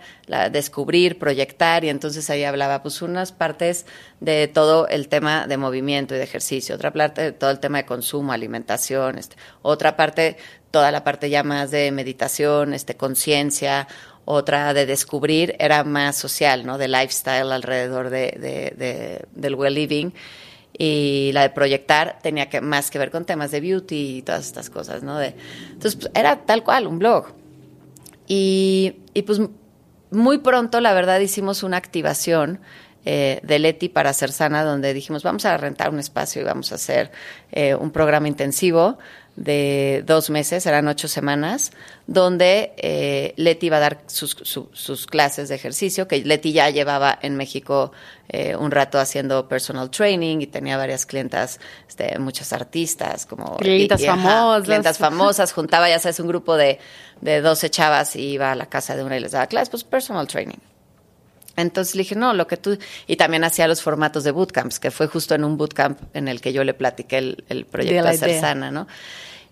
descubrir, 0.51 1.19
proyectar, 1.19 1.85
y 1.85 1.91
entonces 1.91 2.31
ahí 2.31 2.45
hablaba 2.45 2.83
pues 2.83 3.03
unas 3.03 3.31
partes 3.31 3.85
de 4.21 4.49
todo 4.49 4.89
el 4.89 5.09
tema 5.09 5.47
de 5.47 5.59
movimiento 5.59 6.15
y 6.15 6.19
de 6.19 6.25
ejercicio, 6.25 6.77
otra 6.77 6.95
parte 6.95 7.21
de 7.21 7.33
todo 7.33 7.51
el 7.51 7.61
tema 7.61 7.77
de 7.77 7.85
consumo, 7.85 8.33
alimentación, 8.33 9.19
este, 9.19 9.37
otra 9.61 9.97
parte 9.97 10.39
toda 10.71 10.91
la 10.91 11.05
parte 11.05 11.29
ya 11.29 11.43
más 11.43 11.71
de 11.71 11.91
meditación, 11.93 12.73
este, 12.73 12.97
conciencia, 12.97 13.87
otra 14.25 14.73
de 14.73 14.87
descubrir, 14.87 15.55
era 15.59 15.85
más 15.85 16.17
social, 16.17 16.65
¿no? 16.65 16.79
De 16.79 16.89
lifestyle 16.89 17.53
alrededor 17.53 18.09
de, 18.09 18.35
de, 18.41 18.75
de, 18.79 19.27
del 19.33 19.55
well 19.55 19.75
living. 19.75 20.13
Y 20.79 21.33
la 21.35 21.43
de 21.43 21.51
proyectar 21.51 22.19
tenía 22.23 22.49
que, 22.49 22.63
más 22.63 22.91
que 22.91 22.99
ver 22.99 23.11
con 23.11 23.27
temas 23.27 23.51
de 23.51 23.61
beauty 23.61 24.17
y 24.17 24.23
todas 24.23 24.47
estas 24.47 24.71
cosas, 24.71 25.03
¿no? 25.03 25.19
De, 25.19 25.35
entonces, 25.67 25.97
pues, 25.97 26.11
era 26.15 26.47
tal 26.47 26.65
cual, 26.65 26.87
un 26.87 26.99
blog. 26.99 27.42
Y, 28.27 28.97
y 29.15 29.23
pues 29.23 29.41
muy 30.11 30.39
pronto, 30.39 30.81
la 30.81 30.93
verdad, 30.93 31.21
hicimos 31.21 31.63
una 31.63 31.77
activación 31.79 32.61
eh, 33.05 33.41
de 33.43 33.59
Leti 33.59 33.89
para 33.89 34.11
hacer 34.11 34.33
sana, 34.33 34.65
donde 34.65 34.95
dijimos, 34.95 35.23
vamos 35.23 35.45
a 35.45 35.57
rentar 35.57 35.91
un 35.91 35.99
espacio 35.99 36.43
y 36.43 36.45
vamos 36.45 36.73
a 36.73 36.77
hacer 36.77 37.11
eh, 37.51 37.75
un 37.75 37.91
programa 37.91 38.29
intensivo 38.29 38.99
de 39.37 40.03
dos 40.07 40.29
meses, 40.29 40.67
eran 40.67 40.89
ocho 40.89 41.09
semanas, 41.09 41.73
donde 42.07 42.75
eh, 42.77 43.33
Leti 43.37 43.67
iba 43.67 43.79
a 43.79 43.81
dar 43.81 44.03
sus, 44.07 44.37
su, 44.43 44.69
sus, 44.73 45.07
clases 45.07 45.49
de 45.49 45.55
ejercicio, 45.55 46.07
que 46.07 46.23
Leti 46.23 46.53
ya 46.53 46.69
llevaba 46.69 47.19
en 47.23 47.37
México 47.37 47.93
eh, 48.29 48.55
un 48.57 48.71
rato 48.71 48.99
haciendo 48.99 49.49
personal 49.49 49.91
training 49.91 50.41
y 50.43 50.47
tenía 50.47 50.77
varias 50.77 51.07
clientas, 51.07 51.61
este, 51.89 52.19
muchas 52.19 52.53
artistas, 52.53 53.25
como... 53.25 53.57
Clientas 53.57 54.05
famosas. 54.05 54.65
Clientas 54.65 54.99
famosas, 54.99 55.53
juntaba, 55.53 55.89
ya 55.89 55.99
sabes, 55.99 56.21
un 56.21 56.29
grupo 56.29 56.57
de, 56.57 56.79
de 57.23 57.41
12 57.41 57.71
chavas 57.71 58.17
y 58.17 58.33
iba 58.33 58.53
a 58.53 58.55
la 58.55 58.67
casa 58.67 58.97
de 58.97 59.05
una 59.05 59.17
y 59.17 59.21
les 59.21 59.33
daba 59.33 59.47
clases, 59.47 59.71
pues 59.71 59.85
personal 59.85 60.27
training. 60.27 60.59
Entonces 61.57 61.95
le 61.95 62.03
dije, 62.03 62.15
no, 62.15 62.33
lo 62.35 62.47
que 62.47 62.57
tú... 62.57 62.79
Y 63.07 63.17
también 63.17 63.45
hacía 63.45 63.69
los 63.69 63.83
formatos 63.83 64.25
de 64.25 64.31
bootcamps, 64.31 64.79
que 64.79 64.91
fue 64.91 65.07
justo 65.07 65.35
en 65.35 65.45
un 65.45 65.57
bootcamp 65.57 65.99
en 66.15 66.29
el 66.29 66.41
que 66.41 66.53
yo 66.53 66.65
le 66.65 66.75
platiqué 66.75 67.19
el, 67.19 67.45
el 67.49 67.67
proyecto 67.67 68.09
de 68.09 68.17
Ser 68.17 68.41
Sana, 68.41 68.71
¿no? 68.71 68.87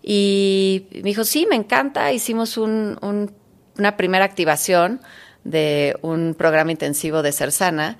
Y 0.03 0.87
me 0.93 1.03
dijo, 1.03 1.25
sí, 1.25 1.47
me 1.49 1.57
encanta. 1.57 2.13
Hicimos 2.13 2.57
un, 2.57 2.99
un, 3.03 3.33
una 3.79 3.97
primera 3.97 4.25
activación 4.25 5.01
de 5.45 5.97
un 6.03 6.35
programa 6.35 6.71
intensivo 6.71 7.23
de 7.23 7.33
Ser 7.33 7.53
Sana, 7.53 7.99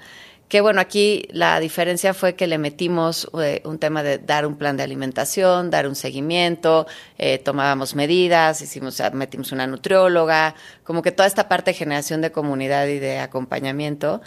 que 0.51 0.61
bueno, 0.61 0.81
aquí 0.81 1.29
la 1.31 1.61
diferencia 1.61 2.13
fue 2.13 2.35
que 2.35 2.49
le 2.49 2.59
metimos 2.59 3.31
eh, 3.41 3.63
un 3.65 3.79
tema 3.79 4.03
de 4.03 4.19
dar 4.19 4.45
un 4.45 4.57
plan 4.57 4.77
de 4.77 4.83
alimentación, 4.83 5.71
dar 5.71 5.87
un 5.87 5.95
seguimiento, 5.95 6.89
eh, 7.19 7.39
tomábamos 7.39 7.95
medidas, 7.95 8.61
hicimos, 8.61 9.01
metimos 9.13 9.53
una 9.53 9.69
nutrióloga, 9.69 10.57
como 10.83 11.03
que 11.03 11.13
toda 11.13 11.29
esta 11.29 11.49
parte 11.49 11.71
de 11.71 11.77
generación 11.77 12.21
de 12.21 12.33
comunidad 12.33 12.89
y 12.89 12.99
de 12.99 13.21
acompañamiento. 13.21 14.23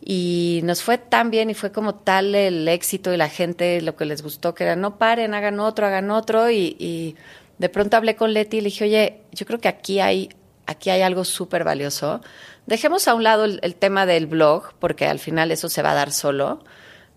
Y 0.00 0.60
nos 0.62 0.84
fue 0.84 0.98
tan 0.98 1.32
bien 1.32 1.50
y 1.50 1.54
fue 1.54 1.72
como 1.72 1.96
tal 1.96 2.36
el 2.36 2.68
éxito 2.68 3.12
y 3.12 3.16
la 3.16 3.28
gente 3.28 3.80
lo 3.82 3.96
que 3.96 4.04
les 4.04 4.22
gustó, 4.22 4.54
que 4.54 4.62
era 4.62 4.76
no 4.76 4.98
paren, 4.98 5.34
hagan 5.34 5.58
otro, 5.58 5.84
hagan 5.88 6.12
otro. 6.12 6.48
Y, 6.48 6.76
y 6.78 7.16
de 7.58 7.68
pronto 7.68 7.96
hablé 7.96 8.14
con 8.14 8.32
Leti 8.32 8.58
y 8.58 8.60
le 8.60 8.66
dije, 8.66 8.84
oye, 8.84 9.22
yo 9.32 9.46
creo 9.46 9.58
que 9.58 9.66
aquí 9.66 9.98
hay, 9.98 10.28
aquí 10.66 10.90
hay 10.90 11.02
algo 11.02 11.24
súper 11.24 11.64
valioso 11.64 12.20
Dejemos 12.66 13.06
a 13.06 13.14
un 13.14 13.22
lado 13.22 13.44
el, 13.44 13.74
tema 13.76 14.06
del 14.06 14.26
blog, 14.26 14.74
porque 14.80 15.06
al 15.06 15.20
final 15.20 15.52
eso 15.52 15.68
se 15.68 15.82
va 15.82 15.92
a 15.92 15.94
dar 15.94 16.10
solo, 16.10 16.64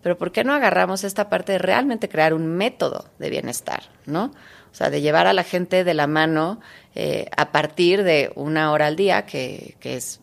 pero 0.03 0.15
¿por 0.15 0.31
qué 0.31 0.43
no 0.43 0.53
agarramos 0.53 1.03
esta 1.03 1.27
parte 1.27 1.53
de 1.53 1.57
realmente 1.57 2.07
crear 2.07 2.35
un 2.35 2.47
método 2.47 3.05
de 3.17 3.31
bienestar, 3.31 3.81
¿no? 4.05 4.25
O 4.71 4.75
sea, 4.75 4.91
de 4.91 5.01
llevar 5.01 5.25
a 5.25 5.33
la 5.33 5.43
gente 5.43 5.83
de 5.83 5.93
la 5.95 6.05
mano 6.05 6.61
eh, 6.93 7.27
a 7.35 7.51
partir 7.51 8.03
de 8.03 8.31
una 8.35 8.71
hora 8.71 8.85
al 8.85 8.95
día, 8.95 9.25
que 9.25 9.75
es 9.81 10.19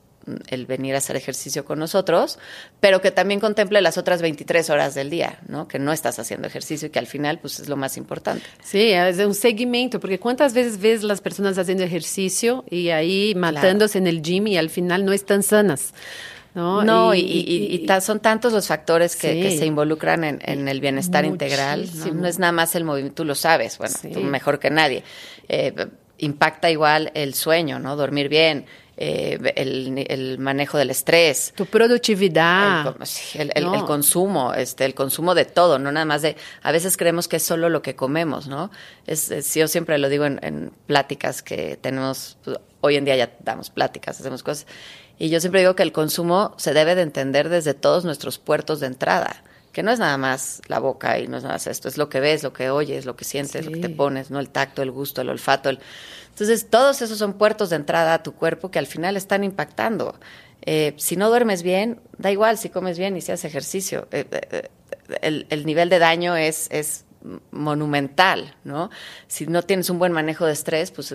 el 0.48 0.66
venir 0.66 0.94
a 0.94 0.98
hacer 0.98 1.16
ejercicio 1.16 1.64
con 1.64 1.78
nosotros, 1.78 2.38
pero 2.80 3.00
que 3.00 3.10
también 3.10 3.40
contemple 3.40 3.80
las 3.80 3.98
otras 3.98 4.22
23 4.22 4.70
horas 4.70 4.94
del 4.94 5.10
día, 5.10 5.38
¿no? 5.48 5.68
Que 5.68 5.78
no 5.78 5.92
estás 5.92 6.18
haciendo 6.18 6.48
ejercicio 6.48 6.88
y 6.88 6.90
que 6.90 6.98
al 6.98 7.06
final 7.06 7.38
pues 7.38 7.60
es 7.60 7.68
lo 7.68 7.76
más 7.76 7.96
importante. 7.96 8.44
Sí, 8.62 8.92
es 8.92 9.18
un 9.18 9.34
seguimiento, 9.34 10.00
porque 10.00 10.18
cuántas 10.18 10.54
veces 10.54 10.80
ves 10.80 11.02
las 11.02 11.20
personas 11.20 11.58
haciendo 11.58 11.84
ejercicio 11.84 12.64
y 12.70 12.90
ahí 12.90 13.34
matándose 13.36 13.98
en 13.98 14.06
el 14.06 14.22
gym 14.22 14.48
y 14.48 14.56
al 14.56 14.70
final 14.70 15.04
no 15.04 15.12
están 15.12 15.42
sanas. 15.42 15.92
No, 16.54 16.82
no 16.82 17.14
y, 17.14 17.86
son 18.00 18.20
tantos 18.20 18.50
los 18.54 18.66
factores 18.66 19.14
que, 19.14 19.58
se 19.58 19.66
involucran 19.66 20.24
en, 20.24 20.68
el 20.68 20.80
bienestar 20.80 21.26
integral. 21.26 21.86
¿no? 22.14 22.26
es 22.26 22.38
nada 22.38 22.52
más 22.52 22.74
el 22.74 22.84
movimiento, 22.84 23.16
tú 23.22 23.24
lo 23.26 23.34
sabes, 23.34 23.76
bueno, 23.76 23.94
tú 24.12 24.20
mejor 24.20 24.58
que 24.58 24.70
nadie. 24.70 25.04
Eh, 25.50 25.74
impacta 26.18 26.70
igual 26.70 27.10
el 27.14 27.34
sueño, 27.34 27.78
¿no? 27.78 27.94
Dormir 27.94 28.30
bien, 28.30 28.64
eh, 28.98 29.38
el, 29.56 30.38
manejo 30.38 30.78
del 30.78 30.90
estrés. 30.90 31.52
Tu 31.54 31.66
productividad. 31.66 32.96
El, 33.34 33.84
consumo, 33.84 34.54
este, 34.54 34.84
el 34.84 34.94
consumo 34.94 35.34
de 35.34 35.44
todo, 35.44 35.78
no 35.78 35.92
nada 35.92 36.06
más 36.06 36.22
de, 36.22 36.36
a 36.62 36.72
veces 36.72 36.96
creemos 36.96 37.28
que 37.28 37.36
es 37.36 37.42
solo 37.42 37.68
lo 37.68 37.82
que 37.82 37.94
comemos, 37.94 38.46
¿no? 38.48 38.70
Es, 39.06 39.54
yo 39.54 39.68
siempre 39.68 39.98
lo 39.98 40.08
digo 40.08 40.24
en, 40.24 40.40
en 40.42 40.72
pláticas 40.86 41.42
que 41.42 41.76
tenemos, 41.76 42.38
pues, 42.44 42.58
hoy 42.80 42.96
en 42.96 43.04
día 43.04 43.16
ya 43.16 43.36
damos 43.40 43.70
pláticas, 43.70 44.18
hacemos 44.18 44.42
cosas, 44.42 44.66
y 45.18 45.28
yo 45.28 45.40
siempre 45.40 45.60
digo 45.60 45.76
que 45.76 45.82
el 45.82 45.92
consumo 45.92 46.54
se 46.56 46.72
debe 46.72 46.94
de 46.94 47.02
entender 47.02 47.48
desde 47.48 47.74
todos 47.74 48.04
nuestros 48.04 48.38
puertos 48.38 48.80
de 48.80 48.86
entrada 48.86 49.42
que 49.76 49.82
no 49.82 49.90
es 49.90 49.98
nada 49.98 50.16
más 50.16 50.62
la 50.68 50.78
boca 50.78 51.18
y 51.18 51.28
no 51.28 51.36
es 51.36 51.42
nada 51.42 51.56
más 51.56 51.66
esto, 51.66 51.86
es 51.86 51.98
lo 51.98 52.08
que 52.08 52.18
ves, 52.18 52.42
lo 52.42 52.54
que 52.54 52.70
oyes, 52.70 53.04
lo 53.04 53.14
que 53.14 53.26
sientes, 53.26 53.66
lo 53.66 53.72
que 53.72 53.80
te 53.80 53.90
pones, 53.90 54.30
¿no? 54.30 54.40
El 54.40 54.48
tacto, 54.48 54.80
el 54.80 54.90
gusto, 54.90 55.20
el 55.20 55.28
olfato. 55.28 55.68
Entonces, 55.68 56.70
todos 56.70 57.02
esos 57.02 57.18
son 57.18 57.34
puertos 57.34 57.68
de 57.68 57.76
entrada 57.76 58.14
a 58.14 58.22
tu 58.22 58.32
cuerpo 58.32 58.70
que 58.70 58.78
al 58.78 58.86
final 58.86 59.18
están 59.18 59.44
impactando. 59.44 60.18
Eh, 60.62 60.94
si 60.96 61.16
no 61.16 61.28
duermes 61.28 61.62
bien, 61.62 62.00
da 62.16 62.32
igual 62.32 62.56
si 62.56 62.70
comes 62.70 62.98
bien 62.98 63.18
y 63.18 63.20
si 63.20 63.32
haces 63.32 63.44
ejercicio. 63.44 64.08
Eh, 64.12 64.24
eh, 64.30 64.70
el, 65.20 65.46
el, 65.50 65.66
nivel 65.66 65.90
de 65.90 65.98
daño 65.98 66.36
es, 66.36 66.68
es 66.70 67.04
monumental, 67.50 68.54
¿no? 68.64 68.90
Si 69.26 69.46
no 69.46 69.62
tienes 69.62 69.90
un 69.90 69.98
buen 69.98 70.12
manejo 70.12 70.46
de 70.46 70.52
estrés, 70.52 70.90
pues 70.90 71.14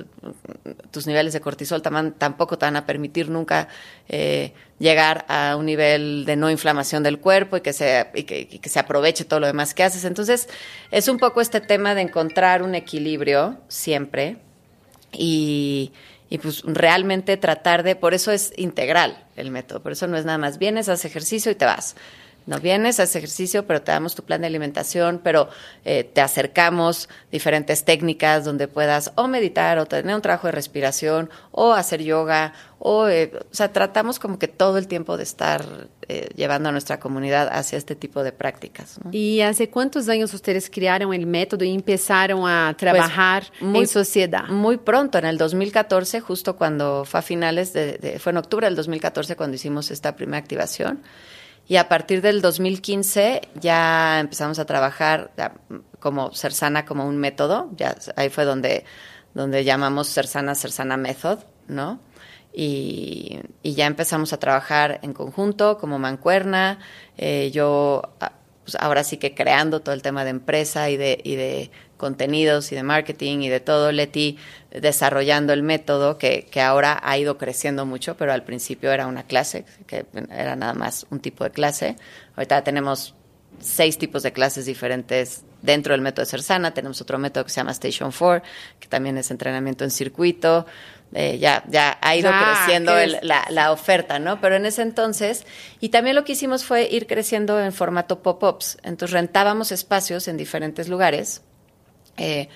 tus 0.91 1.07
niveles 1.07 1.33
de 1.33 1.41
cortisol 1.41 1.81
tampoco 1.81 2.57
te 2.57 2.65
van 2.65 2.75
a 2.75 2.85
permitir 2.85 3.29
nunca 3.29 3.67
eh, 4.09 4.53
llegar 4.79 5.25
a 5.29 5.55
un 5.57 5.65
nivel 5.65 6.25
de 6.25 6.35
no 6.35 6.49
inflamación 6.49 7.03
del 7.03 7.19
cuerpo 7.19 7.57
y 7.57 7.61
que, 7.61 7.73
se, 7.73 8.07
y 8.13 8.23
que, 8.23 8.69
se 8.69 8.79
aproveche 8.79 9.25
todo 9.25 9.39
lo 9.39 9.47
demás 9.47 9.73
que 9.73 9.83
haces. 9.83 10.03
Entonces, 10.05 10.49
es 10.91 11.07
un 11.07 11.17
poco 11.17 11.41
este 11.41 11.61
tema 11.61 11.95
de 11.95 12.01
encontrar 12.01 12.63
un 12.63 12.75
equilibrio 12.75 13.57
siempre 13.67 14.37
y, 15.11 15.91
y 16.29 16.37
pues 16.37 16.63
realmente 16.65 17.37
tratar 17.37 17.83
de, 17.83 17.95
por 17.95 18.13
eso 18.13 18.31
es 18.31 18.53
integral 18.57 19.25
el 19.35 19.51
método, 19.51 19.81
por 19.81 19.91
eso 19.91 20.07
no 20.07 20.17
es 20.17 20.25
nada 20.25 20.37
más 20.37 20.57
vienes, 20.57 20.89
haces 20.89 21.05
ejercicio 21.05 21.51
y 21.51 21.55
te 21.55 21.65
vas. 21.65 21.95
No 22.47 22.59
vienes, 22.59 22.99
haces 22.99 23.17
ejercicio, 23.17 23.67
pero 23.67 23.81
te 23.81 23.91
damos 23.91 24.15
tu 24.15 24.23
plan 24.23 24.41
de 24.41 24.47
alimentación, 24.47 25.21
pero 25.23 25.49
eh, 25.85 26.03
te 26.03 26.21
acercamos 26.21 27.07
diferentes 27.31 27.85
técnicas 27.85 28.43
donde 28.43 28.67
puedas 28.67 29.11
o 29.15 29.27
meditar 29.27 29.77
o 29.77 29.85
tener 29.85 30.15
un 30.15 30.21
trabajo 30.21 30.47
de 30.47 30.53
respiración 30.53 31.29
o 31.51 31.73
hacer 31.73 32.01
yoga 32.01 32.53
o, 32.83 33.07
eh, 33.07 33.31
o 33.35 33.53
sea, 33.53 33.71
tratamos 33.71 34.17
como 34.17 34.39
que 34.39 34.47
todo 34.47 34.79
el 34.79 34.87
tiempo 34.87 35.15
de 35.15 35.21
estar 35.21 35.63
eh, 36.07 36.29
llevando 36.35 36.69
a 36.69 36.71
nuestra 36.71 36.99
comunidad 36.99 37.47
hacia 37.51 37.77
este 37.77 37.95
tipo 37.95 38.23
de 38.23 38.31
prácticas. 38.31 38.97
¿Y 39.11 39.41
hace 39.41 39.69
cuántos 39.69 40.09
años 40.09 40.33
ustedes 40.33 40.67
crearon 40.67 41.13
el 41.13 41.27
método 41.27 41.63
y 41.63 41.71
empezaron 41.71 42.49
a 42.49 42.69
pues, 42.71 42.77
trabajar 42.77 43.43
en 43.61 43.87
sociedad? 43.87 44.47
Muy 44.47 44.77
pronto, 44.77 45.19
en 45.19 45.25
el 45.25 45.37
2014, 45.37 46.21
justo 46.21 46.55
cuando 46.55 47.05
fue 47.05 47.19
a 47.19 47.23
finales 47.23 47.71
de, 47.73 48.17
fue 48.19 48.31
en 48.31 48.37
octubre 48.37 48.65
del 48.65 48.75
2014 48.75 49.35
cuando 49.35 49.55
hicimos 49.55 49.91
esta 49.91 50.15
primera 50.15 50.39
activación. 50.39 51.03
Y 51.67 51.77
a 51.77 51.87
partir 51.87 52.21
del 52.21 52.41
2015 52.41 53.41
ya 53.55 54.19
empezamos 54.19 54.59
a 54.59 54.65
trabajar 54.65 55.31
como 55.99 56.33
Cersana 56.33 56.85
como 56.85 57.07
un 57.07 57.17
método. 57.17 57.69
Ya 57.77 57.95
ahí 58.15 58.29
fue 58.29 58.45
donde, 58.45 58.83
donde 59.33 59.63
llamamos 59.63 60.13
Cersana 60.13 60.55
Cersana 60.55 60.97
Method, 60.97 61.39
¿no? 61.67 61.99
Y, 62.53 63.39
ya 63.63 63.85
empezamos 63.85 64.33
a 64.33 64.37
trabajar 64.37 64.99
en 65.03 65.13
conjunto 65.13 65.77
como 65.77 65.97
mancuerna. 65.99 66.79
Eh, 67.17 67.51
yo 67.53 68.01
ah, 68.19 68.33
pues 68.63 68.75
ahora 68.75 69.03
sí 69.03 69.17
que 69.17 69.33
creando 69.33 69.81
todo 69.81 69.93
el 69.95 70.01
tema 70.01 70.23
de 70.23 70.31
empresa 70.31 70.89
y 70.89 70.97
de, 70.97 71.19
y 71.23 71.35
de 71.35 71.71
contenidos 71.97 72.71
y 72.71 72.75
de 72.75 72.83
marketing 72.83 73.39
y 73.39 73.49
de 73.49 73.59
todo, 73.59 73.91
Leti 73.91 74.37
desarrollando 74.71 75.53
el 75.53 75.63
método 75.63 76.17
que, 76.17 76.47
que, 76.49 76.61
ahora 76.61 76.99
ha 77.03 77.17
ido 77.17 77.37
creciendo 77.37 77.85
mucho, 77.85 78.15
pero 78.15 78.33
al 78.33 78.43
principio 78.43 78.91
era 78.91 79.07
una 79.07 79.23
clase, 79.23 79.65
que 79.87 80.05
era 80.29 80.55
nada 80.55 80.73
más 80.73 81.05
un 81.09 81.19
tipo 81.19 81.43
de 81.43 81.51
clase. 81.51 81.95
Ahorita 82.35 82.63
tenemos 82.63 83.15
seis 83.59 83.97
tipos 83.97 84.23
de 84.23 84.31
clases 84.31 84.65
diferentes 84.65 85.43
dentro 85.61 85.93
del 85.93 86.01
método 86.01 86.25
de 86.25 86.31
Cersana. 86.31 86.73
Tenemos 86.73 87.01
otro 87.01 87.17
método 87.17 87.43
que 87.43 87.51
se 87.51 87.57
llama 87.57 87.71
Station 87.71 88.11
4, 88.11 88.47
que 88.79 88.87
también 88.87 89.17
es 89.17 89.29
entrenamiento 89.31 89.83
en 89.83 89.91
circuito. 89.91 90.65
Eh, 91.13 91.39
ya, 91.39 91.63
ya 91.67 91.97
ha 92.01 92.15
ido 92.15 92.31
creciendo 92.31 92.93
la, 93.21 93.45
la, 93.49 93.73
oferta, 93.73 94.17
¿no? 94.17 94.39
Pero 94.39 94.55
en 94.55 94.65
ese 94.65 94.81
entonces, 94.81 95.45
y 95.81 95.89
también 95.89 96.15
lo 96.15 96.23
que 96.23 96.31
hicimos 96.31 96.63
fue 96.63 96.87
ir 96.89 97.05
creciendo 97.05 97.59
en 97.59 97.73
formato 97.73 98.21
pop-ups. 98.21 98.77
Entonces 98.83 99.11
rentábamos 99.11 99.73
espacios 99.73 100.29
en 100.29 100.37
diferentes 100.37 100.87
lugares 100.87 101.41
eh, 102.17 102.47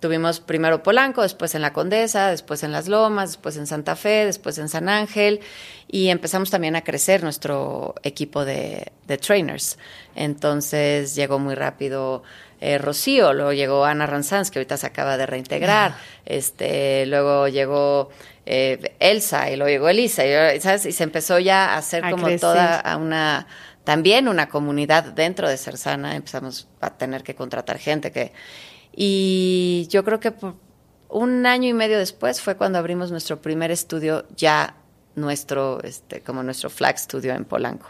tuvimos 0.00 0.40
primero 0.40 0.82
Polanco, 0.82 1.22
después 1.22 1.54
en 1.54 1.62
La 1.62 1.72
Condesa, 1.72 2.30
después 2.30 2.62
en 2.62 2.72
Las 2.72 2.88
Lomas, 2.88 3.30
después 3.30 3.56
en 3.56 3.66
Santa 3.66 3.94
Fe, 3.96 4.24
después 4.24 4.58
en 4.58 4.68
San 4.68 4.88
Ángel 4.88 5.40
y 5.86 6.08
empezamos 6.08 6.50
también 6.50 6.74
a 6.74 6.82
crecer 6.82 7.22
nuestro 7.22 7.94
equipo 8.02 8.44
de, 8.44 8.90
trainers. 9.20 9.78
Entonces 10.14 11.14
llegó 11.14 11.38
muy 11.38 11.54
rápido 11.54 12.22
eh, 12.60 12.78
Rocío, 12.78 13.32
luego 13.32 13.52
llegó 13.52 13.84
Ana 13.84 14.06
Ranzans, 14.06 14.50
que 14.50 14.58
ahorita 14.58 14.76
se 14.76 14.86
acaba 14.86 15.16
de 15.16 15.26
reintegrar, 15.26 15.92
ah. 15.92 16.00
este, 16.26 17.06
luego 17.06 17.48
llegó 17.48 18.10
eh, 18.46 18.94
Elsa 19.00 19.50
y 19.50 19.56
luego 19.56 19.70
llegó 19.70 19.88
Elisa, 19.88 20.24
y, 20.24 20.60
¿sabes? 20.60 20.86
y 20.86 20.92
se 20.92 21.04
empezó 21.04 21.38
ya 21.38 21.74
a 21.74 21.78
hacer 21.78 22.08
como 22.10 22.28
toda 22.38 22.82
una 22.96 23.46
también 23.84 24.28
una 24.28 24.48
comunidad 24.48 25.04
dentro 25.04 25.48
de 25.48 25.56
Cersana, 25.56 26.14
empezamos 26.14 26.68
a 26.80 26.90
tener 26.90 27.22
que 27.22 27.34
contratar 27.34 27.78
gente 27.78 28.12
que 28.12 28.32
y 28.94 29.86
yo 29.90 30.04
creo 30.04 30.20
que 30.20 30.32
un 31.08 31.46
año 31.46 31.68
y 31.68 31.72
medio 31.72 31.98
después 31.98 32.40
fue 32.40 32.56
cuando 32.56 32.78
abrimos 32.78 33.10
nuestro 33.10 33.40
primer 33.40 33.70
estudio 33.70 34.26
ya 34.36 34.76
nuestro, 35.16 35.82
este, 35.82 36.20
como 36.20 36.42
nuestro 36.42 36.70
flag 36.70 36.98
studio 36.98 37.34
en 37.34 37.44
Polanco. 37.44 37.88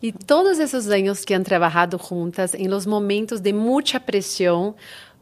Y 0.00 0.12
todos 0.12 0.58
esos 0.58 0.88
años 0.88 1.24
que 1.24 1.34
han 1.34 1.44
trabajado 1.44 1.98
juntas 1.98 2.54
en 2.54 2.70
los 2.70 2.86
momentos 2.86 3.42
de 3.42 3.52
mucha 3.52 4.00
presión, 4.00 4.76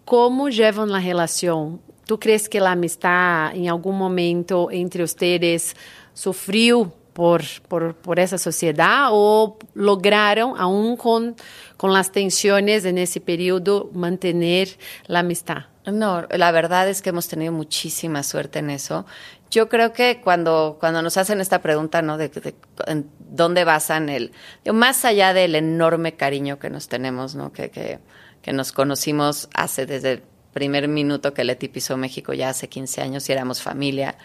¿cómo 0.04 0.48
llevan 0.48 0.90
la 0.90 1.00
relación? 1.00 1.80
¿Tú 2.06 2.18
crees 2.18 2.48
que 2.48 2.60
la 2.60 2.72
amistad 2.72 3.54
en 3.54 3.68
algún 3.68 3.96
momento 3.96 4.70
entre 4.70 5.04
ustedes 5.04 5.76
sufrió 6.14 6.92
por, 7.12 7.42
por, 7.68 7.94
por 7.94 8.18
esa 8.18 8.38
sociedad 8.38 9.08
o 9.10 9.58
lograron, 9.74 10.54
aún 10.58 10.96
con, 10.96 11.36
con 11.76 11.92
las 11.92 12.12
tensiones 12.12 12.84
en 12.84 12.98
ese 12.98 13.20
periodo, 13.20 13.90
mantener 13.92 14.68
la 15.06 15.20
amistad? 15.20 15.66
No, 15.84 16.26
la 16.30 16.52
verdad 16.52 16.88
es 16.88 17.02
que 17.02 17.10
hemos 17.10 17.26
tenido 17.26 17.52
muchísima 17.52 18.22
suerte 18.22 18.60
en 18.60 18.70
eso. 18.70 19.04
Yo 19.50 19.68
creo 19.68 19.92
que 19.92 20.20
cuando, 20.20 20.76
cuando 20.78 21.02
nos 21.02 21.16
hacen 21.16 21.40
esta 21.40 21.60
pregunta, 21.60 22.02
¿no? 22.02 22.16
De, 22.18 22.54
en 22.86 23.10
dónde 23.18 23.64
basan 23.64 24.08
el, 24.08 24.32
más 24.72 25.04
allá 25.04 25.34
del 25.34 25.56
enorme 25.56 26.14
cariño 26.14 26.58
que 26.58 26.70
nos 26.70 26.88
tenemos, 26.88 27.34
¿no? 27.34 27.52
Que, 27.52 27.70
que, 27.70 27.98
que 28.42 28.52
nos 28.52 28.72
conocimos 28.72 29.48
hace 29.54 29.84
desde 29.84 30.12
el 30.12 30.22
primer 30.52 30.86
minuto 30.86 31.34
que 31.34 31.44
Leti 31.44 31.68
pisó 31.68 31.96
México, 31.96 32.32
ya 32.32 32.50
hace 32.50 32.68
15 32.68 33.00
años 33.00 33.28
y 33.28 33.32
éramos 33.32 33.60
familia. 33.62 34.16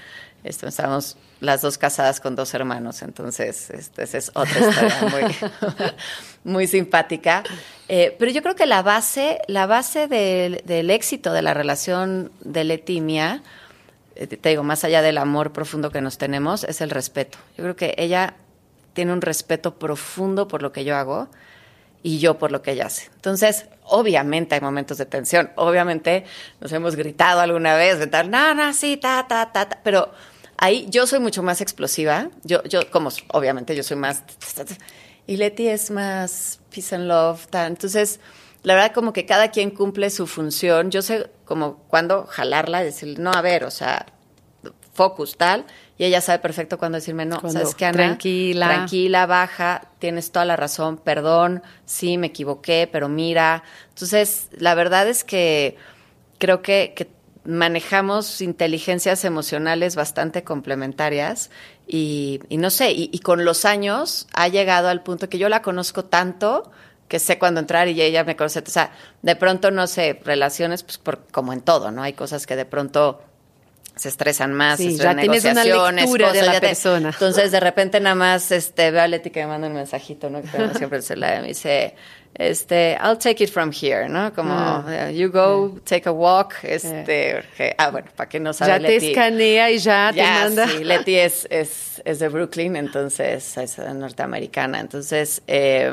Esto, 0.44 0.68
estábamos 0.68 1.18
las 1.40 1.62
dos 1.62 1.78
casadas 1.78 2.20
con 2.20 2.36
dos 2.36 2.54
hermanos, 2.54 3.02
entonces 3.02 3.70
esta 3.70 4.04
es 4.04 4.32
otra 4.34 4.60
historia 4.60 4.98
muy, 5.02 5.36
muy 6.44 6.68
simpática. 6.68 7.44
Eh, 7.90 8.16
pero 8.18 8.32
yo 8.32 8.42
creo 8.42 8.56
que 8.56 8.66
la 8.66 8.82
base, 8.82 9.40
la 9.48 9.66
base 9.66 10.08
del, 10.08 10.90
éxito 10.90 11.34
de 11.34 11.42
la 11.42 11.54
relación 11.54 12.32
de 12.42 12.64
Leti 12.64 12.98
y 12.98 13.02
mía, 13.02 13.44
eh, 14.16 14.28
te 14.28 14.50
digo, 14.50 14.64
más 14.64 14.84
allá 14.84 15.02
del 15.02 15.18
amor 15.18 15.52
profundo 15.52 15.92
que 15.92 16.02
nos 16.02 16.18
tenemos, 16.18 16.64
es 16.64 16.82
el 16.82 16.90
respeto. 16.90 17.38
Yo 17.58 17.64
creo 17.64 17.76
que 17.76 17.94
ella 17.98 18.36
tiene 18.94 19.14
un 19.14 19.22
respeto 19.22 19.76
profundo 19.76 20.48
por 20.48 20.62
lo 20.62 20.72
que 20.72 20.84
yo 20.84 20.96
hago 20.96 21.30
y 22.04 22.20
yo 22.20 22.38
por 22.38 22.52
lo 22.52 22.62
que 22.62 22.72
ella 22.72 22.88
hace. 22.88 23.10
Entonces, 23.16 23.66
obviamente 23.84 24.56
hay 24.56 24.62
momentos 24.62 24.98
de 24.98 25.06
tensión, 25.06 25.52
obviamente 25.56 26.26
nos 26.60 26.72
hemos 26.72 26.96
gritado 26.96 27.42
alguna 27.42 27.76
vez, 27.76 28.00
de 28.00 28.08
tal, 28.08 28.30
no, 28.30 28.54
no, 28.54 28.74
sí, 28.74 28.98
ta, 28.98 29.26
ta, 29.28 29.52
ta, 29.52 29.70
ta, 29.70 29.80
pero 29.84 30.12
ahí 30.58 30.88
yo 30.90 31.08
soy 31.08 31.20
mucho 31.20 31.44
más 31.44 31.62
explosiva, 31.62 32.30
yo, 32.44 32.64
yo, 32.64 32.90
como 32.92 33.10
obviamente 33.30 33.76
yo 33.76 33.84
soy 33.84 33.98
más, 33.98 34.24
y 35.26 35.38
Leti 35.38 35.68
es 35.68 35.92
más 35.92 36.60
peace 36.74 36.96
and 36.96 37.08
love, 37.08 37.48
ta. 37.48 37.68
entonces, 37.68 38.20
la 38.64 38.76
verdad 38.76 38.92
como 38.94 39.14
que 39.14 39.26
cada 39.26 39.52
quien 39.52 39.72
cumple 39.72 40.10
su 40.10 40.28
función, 40.28 40.92
yo 40.92 41.02
sé 41.02 41.30
como 41.46 41.78
cuando 41.88 42.26
jalarla 42.26 42.84
decir, 42.84 43.20
no, 43.20 43.32
a 43.32 43.42
ver, 43.42 43.64
o 43.64 43.72
sea, 43.72 44.08
focus, 44.98 45.38
tal. 45.38 45.66
Y 45.98 46.06
ella 46.06 46.22
sabe 46.22 46.40
perfecto 46.40 46.78
cuándo 46.78 46.98
decirme, 46.98 47.26
no, 47.26 47.40
Cuando- 47.42 47.60
¿sabes 47.60 47.74
qué, 47.76 47.86
Ana? 47.86 47.94
tranquila. 47.98 48.68
Tranquila, 48.68 49.26
baja, 49.26 49.90
tienes 50.00 50.32
toda 50.32 50.46
la 50.46 50.56
razón, 50.56 50.98
perdón, 50.98 51.64
sí, 51.86 52.18
me 52.20 52.28
equivoqué, 52.28 52.88
pero 52.92 53.10
mira. 53.10 53.64
Entonces, 53.90 54.48
la 54.52 54.76
verdad 54.76 55.08
es 55.08 55.24
que 55.24 55.76
creo 56.38 56.62
que, 56.62 56.94
que 56.96 57.10
manejamos 57.46 58.42
inteligencias 58.42 59.24
emocionales 59.26 59.96
bastante 59.96 60.44
complementarias 60.44 61.50
y, 61.88 62.42
y 62.50 62.58
no 62.58 62.70
sé, 62.70 62.92
y, 62.92 63.10
y 63.12 63.20
con 63.20 63.46
los 63.46 63.66
años 63.66 64.28
ha 64.34 64.48
llegado 64.50 64.90
al 64.90 65.02
punto 65.02 65.30
que 65.30 65.38
yo 65.40 65.50
la 65.50 65.62
conozco 65.62 66.06
tanto 66.06 66.70
que 67.08 67.20
sé 67.20 67.40
cuándo 67.40 67.62
entrar 67.62 67.88
y 67.88 68.02
ella 68.02 68.26
me 68.26 68.36
conoce. 68.36 68.60
O 68.60 68.66
sea, 68.66 68.92
de 69.22 69.36
pronto, 69.38 69.72
no 69.72 69.88
sé, 69.88 70.20
relaciones, 70.26 70.84
pues 70.84 70.98
por, 70.98 71.26
como 71.32 71.54
en 71.54 71.62
todo, 71.62 71.90
¿no? 71.90 72.04
Hay 72.04 72.12
cosas 72.14 72.46
que 72.46 72.58
de 72.58 72.66
pronto 72.66 73.22
se 73.98 74.10
estresan 74.10 74.54
más, 74.54 74.78
Sí, 74.78 74.92
se 74.98 75.04
ya 75.04 75.12
estresan 75.12 75.18
tienes 75.22 75.44
una 75.44 75.64
negociaciones, 75.64 76.04
lectura 76.06 76.32
de 76.34 76.42
la 76.44 76.54
ya 76.54 76.60
te- 76.62 76.68
persona. 76.68 77.10
entonces, 77.10 77.52
de 77.52 77.60
repente, 77.60 78.00
nada 78.00 78.16
más 78.16 78.52
este, 78.52 78.92
veo 78.92 79.02
a 79.02 79.08
Leti 79.08 79.30
que 79.30 79.42
me 79.42 79.48
manda 79.48 79.68
un 79.68 79.74
mensajito, 79.74 80.30
¿no? 80.30 80.42
Que 80.42 80.48
tengo 80.50 80.74
siempre 80.74 80.98
el 81.00 81.04
celular 81.04 81.38
y 81.40 81.42
me 81.42 81.48
dice, 81.50 81.96
este, 82.36 82.98
I'll 83.04 83.18
take 83.18 83.44
it 83.44 83.50
from 83.50 83.72
here, 83.72 84.08
¿no? 84.08 84.32
Como, 84.34 84.54
Ah. 84.54 85.10
you 85.12 85.32
go, 85.32 85.80
take 85.84 86.08
a 86.08 86.12
walk, 86.12 86.54
este, 86.64 87.44
ah, 87.78 87.90
bueno, 87.90 88.08
para 88.16 88.30
que 88.30 88.40
no 88.40 88.54
sabe 88.54 88.72
Ya 88.74 88.78
te 88.78 88.94
Leti. 88.94 89.08
escanea 89.10 89.72
y 89.72 89.78
ya, 89.80 90.10
te 90.12 90.18
Ya, 90.18 90.42
manda. 90.44 90.68
sí, 90.68 90.84
Leti 90.84 91.16
es, 91.16 91.48
es, 91.50 92.02
es 92.06 92.20
de 92.20 92.30
Brooklyn, 92.30 92.76
entonces 92.76 93.58
es 93.58 93.78
norteamericana. 93.80 94.80
Entonces, 94.80 95.42
eh, 95.48 95.92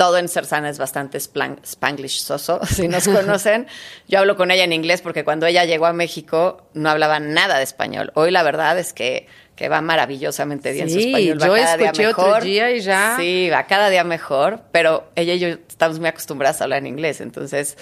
todo 0.00 0.16
en 0.16 0.30
Cersana 0.30 0.70
es 0.70 0.78
bastante 0.78 1.18
spanglish 1.20 2.22
soso, 2.22 2.58
si 2.66 2.88
nos 2.88 3.06
conocen. 3.06 3.66
Yo 4.08 4.18
hablo 4.20 4.34
con 4.34 4.50
ella 4.50 4.64
en 4.64 4.72
inglés 4.72 5.02
porque 5.02 5.24
cuando 5.24 5.44
ella 5.44 5.66
llegó 5.66 5.84
a 5.84 5.92
México 5.92 6.66
no 6.72 6.88
hablaba 6.88 7.20
nada 7.20 7.58
de 7.58 7.64
español. 7.64 8.10
Hoy 8.14 8.30
la 8.30 8.42
verdad 8.42 8.78
es 8.78 8.94
que, 8.94 9.26
que 9.56 9.68
va 9.68 9.82
maravillosamente 9.82 10.72
bien 10.72 10.88
su 10.88 10.98
español. 11.00 11.38
Va 11.42 11.46
yo 11.48 11.52
cada 11.52 11.76
día 11.76 11.86
escuché 11.88 12.06
otro 12.06 12.24
mejor. 12.24 12.42
día 12.44 12.70
y 12.70 12.80
ya- 12.80 13.16
Sí, 13.18 13.50
va 13.52 13.66
cada 13.66 13.90
día 13.90 14.02
mejor, 14.02 14.62
pero 14.72 15.10
ella 15.16 15.34
y 15.34 15.38
yo 15.38 15.48
estamos 15.48 15.98
muy 15.98 16.08
acostumbradas 16.08 16.62
a 16.62 16.64
hablar 16.64 16.78
en 16.78 16.86
inglés, 16.86 17.20
entonces... 17.20 17.76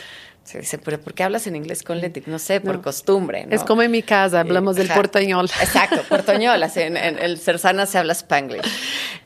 Se 0.48 0.60
dice, 0.60 0.78
pero 0.78 0.98
¿por 0.98 1.12
qué 1.12 1.24
hablas 1.24 1.46
en 1.46 1.56
inglés 1.56 1.82
con 1.82 2.00
Leti? 2.00 2.22
No 2.24 2.38
sé, 2.38 2.62
por 2.62 2.76
No. 2.76 2.82
costumbre. 2.82 3.44
¿no? 3.44 3.54
Es 3.54 3.64
como 3.64 3.82
en 3.82 3.90
mi 3.90 4.02
casa, 4.02 4.40
hablamos 4.40 4.76
del 4.76 4.88
portañol. 4.88 5.44
Exacto, 5.60 6.00
portañol. 6.08 6.62
en, 6.62 6.96
en 6.96 7.18
el 7.18 7.38
Cersana 7.38 7.84
se 7.84 7.98
habla 7.98 8.14
Spanglish. 8.14 8.62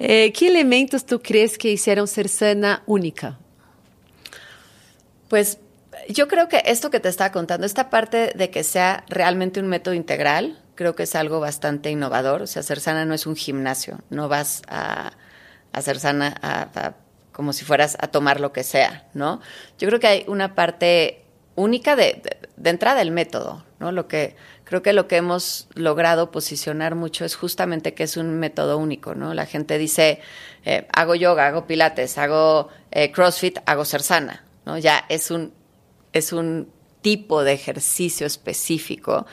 Eh, 0.00 0.32
¿Qué 0.32 0.48
elementos 0.48 1.06
tú 1.06 1.22
crees 1.22 1.58
que 1.58 1.70
hicieron 1.70 2.08
Cersana 2.08 2.82
única? 2.86 3.38
Pues 5.28 5.58
yo 6.08 6.26
creo 6.26 6.48
que 6.48 6.60
esto 6.66 6.90
que 6.90 6.98
te 6.98 7.08
estaba 7.08 7.30
contando, 7.30 7.66
esta 7.66 7.88
parte 7.88 8.32
de 8.34 8.50
que 8.50 8.64
sea 8.64 9.04
realmente 9.08 9.60
un 9.60 9.68
método 9.68 9.94
integral, 9.94 10.58
creo 10.74 10.96
que 10.96 11.04
es 11.04 11.14
algo 11.14 11.38
bastante 11.38 11.88
innovador. 11.90 12.42
O 12.42 12.46
sea, 12.48 12.64
Cersana 12.64 13.04
no 13.04 13.14
es 13.14 13.26
un 13.26 13.36
gimnasio, 13.36 14.00
no 14.10 14.28
vas 14.28 14.62
a, 14.66 15.12
a 15.72 15.82
Cersana 15.82 16.34
a- 16.42 16.62
a- 16.74 16.94
como 17.32 17.52
si 17.52 17.64
fueras 17.64 17.96
a 18.00 18.08
tomar 18.08 18.40
lo 18.40 18.52
que 18.52 18.62
sea, 18.62 19.08
¿no? 19.14 19.40
Yo 19.78 19.88
creo 19.88 20.00
que 20.00 20.06
hay 20.06 20.24
una 20.28 20.54
parte 20.54 21.24
única 21.54 21.96
de, 21.96 22.22
de, 22.56 22.70
entrada 22.70 22.98
del 22.98 23.10
método, 23.10 23.64
¿no? 23.80 23.92
Lo 23.92 24.08
que 24.08 24.36
creo 24.64 24.82
que 24.82 24.92
lo 24.92 25.08
que 25.08 25.16
hemos 25.16 25.68
logrado 25.74 26.30
posicionar 26.30 26.94
mucho 26.94 27.24
es 27.24 27.34
justamente 27.34 27.94
que 27.94 28.04
es 28.04 28.16
un 28.16 28.38
método 28.38 28.78
único, 28.78 29.14
¿no? 29.14 29.34
La 29.34 29.46
gente 29.46 29.76
dice, 29.78 30.20
eh, 30.64 30.86
hago 30.94 31.14
yoga, 31.14 31.46
hago 31.46 31.66
pilates, 31.66 32.16
hago 32.18 32.68
eh, 32.90 33.10
CrossFit, 33.12 33.58
hago 33.66 33.84
Cersana, 33.84 34.44
¿no? 34.64 34.78
Ya 34.78 35.04
es 35.08 35.30
un 35.30 35.52
es 36.12 36.32
un 36.32 36.70
tipo 37.00 37.42
de 37.42 37.52
ejercicio 37.52 38.26
específico 38.26 39.26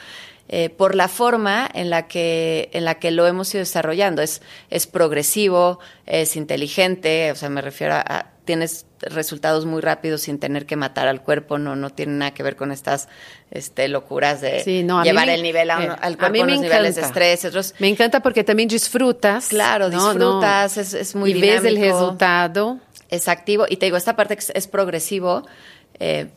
eh, 0.51 0.69
por 0.69 0.95
la 0.95 1.07
forma 1.07 1.69
en 1.73 1.89
la 1.91 2.07
que 2.07 2.69
en 2.73 2.83
la 2.83 2.95
que 2.95 3.11
lo 3.11 3.27
hemos 3.27 3.53
ido 3.53 3.59
desarrollando 3.59 4.21
es 4.23 4.41
es 4.71 4.87
progresivo 4.87 5.79
es 6.07 6.35
inteligente 6.35 7.31
o 7.31 7.35
sea 7.35 7.49
me 7.49 7.61
refiero 7.61 7.93
a, 7.93 7.99
a- 8.01 8.25
tienes 8.45 8.87
resultados 9.01 9.65
muy 9.67 9.79
rápidos 9.79 10.21
sin 10.21 10.39
tener 10.39 10.65
que 10.65 10.75
matar 10.75 11.07
al 11.07 11.21
cuerpo 11.21 11.59
no 11.59 11.75
no 11.75 11.91
tiene 11.91 12.13
nada 12.13 12.31
que 12.33 12.41
ver 12.41 12.55
con 12.55 12.71
estas 12.71 13.07
este 13.51 13.87
locuras 13.89 14.41
de 14.41 14.63
Sí, 14.63 14.81
no, 14.83 14.99
mí 15.01 15.03
llevar 15.05 15.29
el 15.29 15.43
nivel 15.43 15.69
a, 15.69 15.77
uno- 15.77 15.93
eh, 15.93 15.97
al 16.01 16.13
a 16.13 16.17
cuerpo 16.17 16.33
mí 16.33 16.39
a 16.41 16.45
me 16.45 16.51
unos 16.53 16.63
niveles 16.63 16.95
de 16.95 17.01
encanta. 17.01 17.07
estrés 17.19 17.45
otros 17.45 17.75
Me 17.77 17.87
encanta 17.87 18.21
porque 18.21 18.43
también 18.43 18.67
disfrutas. 18.69 19.49
Claro, 19.49 19.89
¿no? 19.89 20.13
disfrutas, 20.13 20.75
No. 20.77 20.81
es- 20.81 20.93
es 20.95 21.15
muy 21.15 21.31
Y 21.31 21.39
ves 21.41 21.63
el 21.63 21.75
dinámico. 21.75 21.95
resultado. 21.99 22.79
es 23.11 23.27
activo 23.27 23.65
y 23.69 23.77
te 23.77 23.85
digo, 23.85 23.97
esta 23.97 24.15
parte 24.15 24.33
es, 24.35 24.51
es 24.55 24.67
progresivo, 24.67 25.43
eh, 25.99 26.27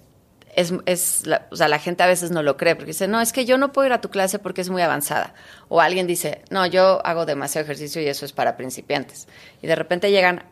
es, 0.54 0.72
es 0.86 1.26
la, 1.26 1.46
o 1.50 1.56
sea, 1.56 1.68
la 1.68 1.78
gente 1.78 2.02
a 2.02 2.06
veces 2.06 2.30
no 2.30 2.42
lo 2.42 2.56
cree 2.56 2.74
porque 2.74 2.90
dice, 2.90 3.08
no, 3.08 3.20
es 3.20 3.32
que 3.32 3.44
yo 3.44 3.58
no 3.58 3.72
puedo 3.72 3.86
ir 3.86 3.92
a 3.92 4.00
tu 4.00 4.10
clase 4.10 4.38
porque 4.38 4.60
es 4.60 4.70
muy 4.70 4.82
avanzada. 4.82 5.34
O 5.68 5.80
alguien 5.80 6.06
dice, 6.06 6.42
no, 6.50 6.66
yo 6.66 7.04
hago 7.06 7.26
demasiado 7.26 7.64
ejercicio 7.64 8.02
y 8.02 8.06
eso 8.06 8.24
es 8.26 8.32
para 8.32 8.56
principiantes. 8.56 9.28
Y 9.62 9.66
de 9.66 9.74
repente 9.74 10.10
llegan 10.10 10.44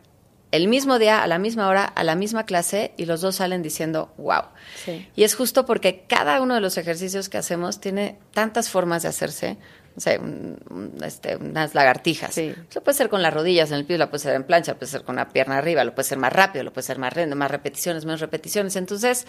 el 0.51 0.67
mismo 0.67 0.99
día, 0.99 1.23
a 1.23 1.27
la 1.27 1.39
misma 1.39 1.67
hora, 1.67 1.85
a 1.85 2.03
la 2.03 2.15
misma 2.15 2.45
clase 2.45 2.93
y 2.97 3.05
los 3.05 3.21
dos 3.21 3.35
salen 3.35 3.61
diciendo, 3.61 4.13
wow. 4.17 4.43
Sí. 4.83 5.07
Y 5.15 5.23
es 5.23 5.35
justo 5.35 5.65
porque 5.65 6.03
cada 6.07 6.41
uno 6.41 6.55
de 6.55 6.61
los 6.61 6.77
ejercicios 6.77 7.29
que 7.29 7.37
hacemos 7.37 7.79
tiene 7.79 8.17
tantas 8.33 8.69
formas 8.69 9.03
de 9.03 9.09
hacerse. 9.09 9.57
No 9.95 9.99
sé, 10.01 10.17
un- 10.19 10.57
un- 10.69 11.03
este, 11.03 11.35
unas 11.35 11.75
lagartijas. 11.75 12.33
Sí. 12.33 12.53
Lo 12.73 12.81
puede 12.81 12.97
ser 12.97 13.09
con 13.09 13.21
las 13.21 13.33
rodillas 13.33 13.71
en 13.71 13.77
el 13.77 13.85
piso, 13.85 13.97
lo 13.99 14.09
puede 14.09 14.23
ser 14.23 14.35
en 14.35 14.43
plancha, 14.45 14.71
lo 14.71 14.77
puede 14.79 14.91
ser 14.91 15.03
con 15.03 15.17
la 15.17 15.27
pierna 15.29 15.57
arriba, 15.57 15.83
lo 15.83 15.93
puede 15.93 16.07
ser 16.07 16.17
más 16.17 16.31
rápido, 16.31 16.63
lo 16.63 16.71
puede 16.71 16.87
ser 16.87 16.97
más 16.97 17.15
lento, 17.15 17.35
más 17.35 17.51
repeticiones, 17.51 18.05
menos 18.05 18.21
repeticiones. 18.21 18.75
Entonces, 18.77 19.27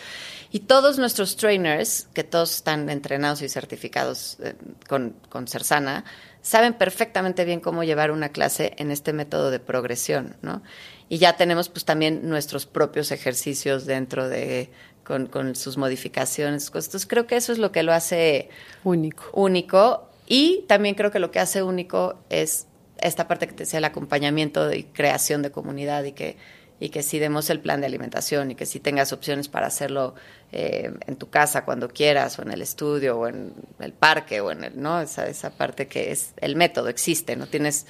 y 0.50 0.60
todos 0.60 0.98
nuestros 0.98 1.36
trainers, 1.36 2.08
que 2.14 2.22
todos 2.24 2.54
están 2.54 2.88
entrenados 2.90 3.42
y 3.42 3.48
certificados 3.48 4.38
eh, 4.42 4.54
con, 4.88 5.16
con 5.28 5.48
Cersana, 5.48 6.04
saben 6.42 6.74
perfectamente 6.74 7.44
bien 7.44 7.60
cómo 7.60 7.84
llevar 7.84 8.10
una 8.10 8.28
clase 8.30 8.74
en 8.78 8.90
este 8.90 9.12
método 9.12 9.50
de 9.50 9.58
progresión, 9.60 10.36
¿no? 10.42 10.62
Y 11.08 11.18
ya 11.18 11.36
tenemos 11.36 11.68
pues 11.68 11.84
también 11.84 12.28
nuestros 12.28 12.66
propios 12.66 13.10
ejercicios 13.12 13.84
dentro 13.84 14.28
de, 14.28 14.70
con, 15.04 15.26
con 15.26 15.54
sus 15.56 15.76
modificaciones. 15.76 16.70
cosas. 16.70 16.86
Entonces, 16.86 17.08
creo 17.08 17.26
que 17.26 17.36
eso 17.36 17.52
es 17.52 17.58
lo 17.58 17.70
que 17.70 17.82
lo 17.82 17.92
hace 17.92 18.48
Único. 18.82 19.24
único 19.34 20.08
y 20.34 20.64
también 20.66 20.94
creo 20.94 21.10
que 21.10 21.18
lo 21.18 21.30
que 21.30 21.40
hace 21.40 21.62
único 21.62 22.24
es 22.30 22.66
esta 22.96 23.28
parte 23.28 23.46
que 23.46 23.52
te 23.52 23.64
decía 23.64 23.80
el 23.80 23.84
acompañamiento 23.84 24.72
y 24.72 24.84
creación 24.84 25.42
de 25.42 25.50
comunidad 25.50 26.04
y 26.04 26.12
que 26.12 26.38
y 26.80 26.88
que 26.88 27.02
si 27.02 27.18
demos 27.18 27.48
el 27.50 27.60
plan 27.60 27.80
de 27.80 27.86
alimentación 27.86 28.50
y 28.50 28.54
que 28.54 28.66
si 28.66 28.80
tengas 28.80 29.12
opciones 29.12 29.48
para 29.48 29.66
hacerlo 29.68 30.14
eh, 30.52 30.90
en 31.06 31.16
tu 31.16 31.30
casa 31.30 31.64
cuando 31.64 31.88
quieras 31.88 32.38
o 32.38 32.42
en 32.42 32.50
el 32.50 32.60
estudio 32.62 33.18
o 33.18 33.26
en 33.28 33.52
el 33.80 33.92
parque 33.92 34.40
o 34.40 34.50
en 34.50 34.64
el 34.64 34.80
no 34.80 35.00
esa 35.00 35.26
esa 35.28 35.50
parte 35.50 35.86
que 35.86 36.10
es 36.10 36.32
el 36.40 36.56
método 36.56 36.88
existe 36.88 37.36
no 37.36 37.46
tienes 37.46 37.86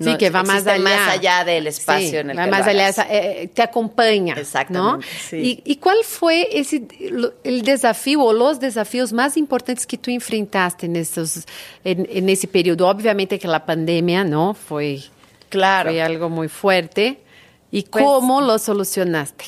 Sí, 0.00 0.16
que 0.16 0.30
va 0.30 0.42
más 0.42 0.66
allá. 0.66 0.82
más 0.82 1.08
allá 1.16 1.44
del 1.44 1.68
espacio 1.68 2.08
Sí, 2.08 2.16
en 2.16 2.30
el 2.30 2.38
va 2.38 2.44
que 2.46 2.50
más 2.50 2.64
lo 2.64 2.70
allá, 2.72 2.82
hagas. 2.86 2.98
esa- 2.98 3.06
eh, 3.14 3.48
te 3.54 3.62
acompaña. 3.62 4.34
Exactamente, 4.34 5.06
¿no? 5.06 5.12
sí. 5.30 5.62
¿Y, 5.64 5.72
y 5.72 5.76
cuál 5.76 5.98
fue 6.02 6.48
ese, 6.58 6.82
el 7.44 7.62
desafío 7.62 8.20
o 8.22 8.32
los 8.32 8.58
desafíos 8.58 9.12
más 9.12 9.36
importantes 9.36 9.86
que 9.86 9.98
tú 9.98 10.10
enfrentaste 10.10 10.86
en, 10.86 10.96
esos, 10.96 11.44
en, 11.84 12.08
en 12.10 12.28
ese 12.30 12.48
periodo? 12.48 12.88
Obviamente 12.88 13.38
que 13.38 13.46
la 13.46 13.64
pandemia, 13.64 14.24
¿no? 14.24 14.54
Fue, 14.54 14.98
claro 15.50 15.90
fue 15.90 16.02
algo 16.02 16.28
muy 16.28 16.48
fuerte. 16.48 17.20
¿Y 17.72 17.82
Pues- 17.82 18.04
cómo 18.04 18.40
lo 18.42 18.58
solucionaste? 18.60 19.46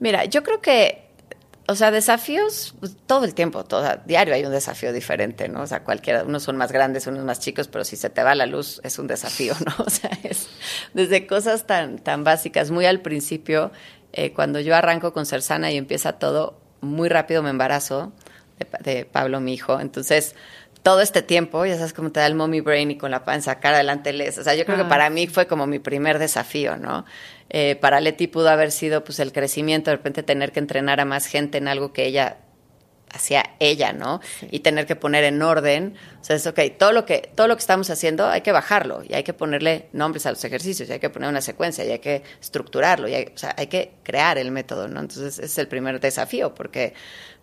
Mira, 0.00 0.24
yo 0.24 0.42
creo 0.44 0.60
que, 0.60 1.08
o 1.66 1.74
sea, 1.74 1.90
desafíos 1.90 2.74
pues, 2.78 2.96
todo 3.06 3.24
el 3.24 3.34
tiempo, 3.34 3.64
todo, 3.64 3.84
diario 4.06 4.32
hay 4.32 4.44
un 4.44 4.52
desafío 4.52 4.92
diferente, 4.92 5.48
¿no? 5.48 5.62
O 5.62 5.66
sea, 5.66 5.82
cualquiera, 5.82 6.22
unos 6.22 6.44
son 6.44 6.56
más 6.56 6.70
grandes, 6.70 7.06
unos 7.08 7.24
más 7.24 7.40
chicos, 7.40 7.66
pero 7.68 7.84
si 7.84 7.96
se 7.96 8.08
te 8.08 8.22
va 8.22 8.34
la 8.36 8.46
luz 8.46 8.80
es 8.84 8.98
un 9.00 9.08
desafío, 9.08 9.54
¿no? 9.66 9.74
O 9.84 9.90
sea, 9.90 10.10
es 10.22 10.46
desde 10.94 11.26
cosas 11.26 11.66
tan, 11.66 11.98
tan 11.98 12.22
básicas, 12.24 12.70
muy 12.70 12.86
al 12.86 13.00
principio, 13.00 13.72
eh, 14.12 14.32
cuando 14.32 14.60
yo 14.60 14.74
arranco 14.76 15.12
con 15.12 15.26
Cersana 15.26 15.70
y 15.72 15.76
empieza 15.76 16.12
todo, 16.14 16.58
muy 16.80 17.08
rápido 17.08 17.42
me 17.42 17.50
embarazo 17.50 18.12
de, 18.60 18.92
de 18.92 19.04
Pablo, 19.04 19.40
mi 19.40 19.52
hijo, 19.54 19.80
entonces 19.80 20.36
todo 20.82 21.00
este 21.00 21.22
tiempo, 21.22 21.66
ya 21.66 21.76
sabes 21.76 21.92
cómo 21.92 22.12
te 22.12 22.20
da 22.20 22.26
el 22.26 22.34
mommy 22.34 22.60
brain 22.60 22.90
y 22.90 22.98
con 22.98 23.10
la 23.10 23.24
panza, 23.24 23.52
sacar 23.52 23.74
adelante 23.74 24.12
les. 24.12 24.38
O 24.38 24.44
sea, 24.44 24.54
yo 24.54 24.64
creo 24.64 24.78
Ah. 24.78 24.82
que 24.84 24.88
para 24.88 25.10
mí 25.10 25.26
fue 25.26 25.46
como 25.46 25.66
mi 25.66 25.78
primer 25.78 26.18
desafío, 26.18 26.76
¿no? 26.76 27.04
Eh, 27.50 27.76
para 27.76 28.00
Leti 28.00 28.26
pudo 28.26 28.48
haber 28.50 28.70
sido 28.70 29.04
pues 29.04 29.18
el 29.20 29.32
crecimiento, 29.32 29.90
de 29.90 29.96
repente 29.96 30.22
tener 30.22 30.52
que 30.52 30.60
entrenar 30.60 31.00
a 31.00 31.04
más 31.04 31.26
gente 31.26 31.58
en 31.58 31.68
algo 31.68 31.92
que 31.92 32.06
ella 32.06 32.38
hacía 33.10 33.54
ella, 33.58 33.94
¿no? 33.94 34.20
Y 34.50 34.60
tener 34.60 34.84
que 34.84 34.94
poner 34.94 35.24
en 35.24 35.40
orden, 35.40 35.94
o 36.20 36.24
sea, 36.24 36.36
es 36.36 36.46
ok, 36.46 36.60
todo 36.78 36.92
lo 36.92 37.06
que 37.06 37.30
todo 37.34 37.48
lo 37.48 37.56
que 37.56 37.60
estamos 37.60 37.88
haciendo 37.88 38.28
hay 38.28 38.42
que 38.42 38.52
bajarlo 38.52 39.02
y 39.02 39.14
hay 39.14 39.22
que 39.22 39.32
ponerle 39.32 39.88
nombres 39.94 40.26
a 40.26 40.30
los 40.30 40.44
ejercicios, 40.44 40.90
y 40.90 40.92
hay 40.92 40.98
que 41.00 41.08
poner 41.08 41.30
una 41.30 41.40
secuencia 41.40 41.86
y 41.86 41.90
hay 41.90 42.00
que 42.00 42.22
estructurarlo, 42.38 43.08
y 43.08 43.14
hay, 43.14 43.32
o 43.34 43.38
sea, 43.38 43.54
hay 43.56 43.68
que 43.68 43.92
crear 44.02 44.36
el 44.36 44.50
método, 44.50 44.88
¿no? 44.88 45.00
Entonces, 45.00 45.38
ese 45.38 45.46
es 45.46 45.56
el 45.56 45.68
primer 45.68 46.00
desafío 46.00 46.54
porque 46.54 46.92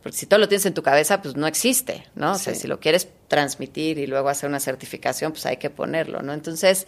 porque 0.06 0.20
si 0.20 0.28
todo 0.28 0.40
lo 0.40 0.48
tienes 0.48 0.68
en 0.68 0.76
tu 0.76 0.84
cabeza, 0.84 1.20
pues 1.20 1.36
no 1.36 1.48
existe, 1.48 2.04
¿no? 2.14 2.34
O 2.34 2.38
sea, 2.38 2.54
si 2.54 2.68
lo 2.68 2.80
quieres 2.80 3.10
transmitir 3.28 3.98
y 3.98 4.06
luego 4.06 4.30
hacer 4.30 4.48
una 4.48 4.60
certificación, 4.60 5.32
pues 5.32 5.48
hay 5.48 5.58
que 5.58 5.72
ponerlo, 5.72 6.22
¿no? 6.22 6.32
Entonces, 6.32 6.86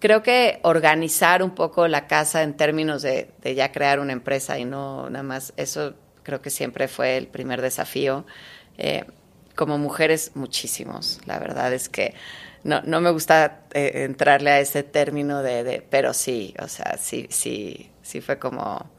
creo 0.00 0.22
que 0.22 0.60
organizar 0.60 1.42
un 1.42 1.54
poco 1.54 1.88
la 1.88 2.06
casa 2.06 2.42
en 2.42 2.52
términos 2.52 3.00
de, 3.00 3.30
de 3.40 3.54
ya 3.54 3.72
crear 3.72 4.00
una 4.00 4.12
empresa 4.12 4.58
y 4.58 4.66
no 4.66 5.08
nada 5.08 5.22
más, 5.22 5.54
eso 5.56 5.94
creo 6.24 6.42
que 6.42 6.50
siempre 6.50 6.88
fue 6.88 7.16
el 7.16 7.26
primer 7.26 7.62
desafío. 7.62 8.26
Eh, 8.76 9.06
como 9.54 9.78
mujeres, 9.78 10.32
muchísimos. 10.34 11.20
La 11.24 11.38
verdad 11.38 11.72
es 11.72 11.88
que 11.88 12.12
no, 12.64 12.82
no 12.82 13.00
me 13.00 13.12
gusta 13.12 13.62
eh, 13.72 14.04
entrarle 14.04 14.50
a 14.50 14.60
ese 14.60 14.82
término 14.82 15.42
de, 15.42 15.64
de, 15.64 15.80
pero 15.88 16.12
sí, 16.12 16.52
o 16.62 16.68
sea, 16.68 16.98
sí, 17.00 17.28
sí, 17.30 17.90
sí 18.02 18.20
fue 18.20 18.38
como, 18.38 18.90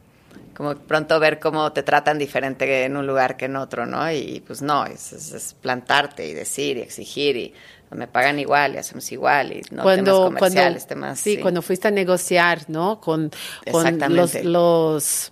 como 0.55 0.75
pronto 0.75 1.19
ver 1.19 1.39
cómo 1.39 1.71
te 1.73 1.83
tratan 1.83 2.17
diferente 2.17 2.85
en 2.85 2.95
un 2.97 3.07
lugar 3.07 3.37
que 3.37 3.45
en 3.45 3.55
otro, 3.55 3.85
¿no? 3.85 4.11
Y 4.11 4.43
pues 4.45 4.61
no, 4.61 4.85
es, 4.85 5.11
es, 5.13 5.55
plantarte 5.59 6.27
y 6.27 6.33
decir 6.33 6.77
y 6.77 6.81
exigir 6.81 7.35
y 7.37 7.53
me 7.91 8.07
pagan 8.07 8.39
igual 8.39 8.75
y 8.75 8.77
hacemos 8.77 9.11
igual 9.11 9.51
y 9.51 9.61
no 9.71 9.83
cuando, 9.83 10.25
temas 10.25 10.39
comerciales, 10.39 10.85
cuando, 10.85 10.87
temas... 10.87 11.19
Sí, 11.19 11.35
sí, 11.35 11.41
cuando 11.41 11.61
fuiste 11.61 11.87
a 11.87 11.91
negociar, 11.91 12.69
¿no? 12.69 12.99
Con, 12.99 13.31
con 13.69 14.15
los... 14.15 14.43
los 14.43 15.31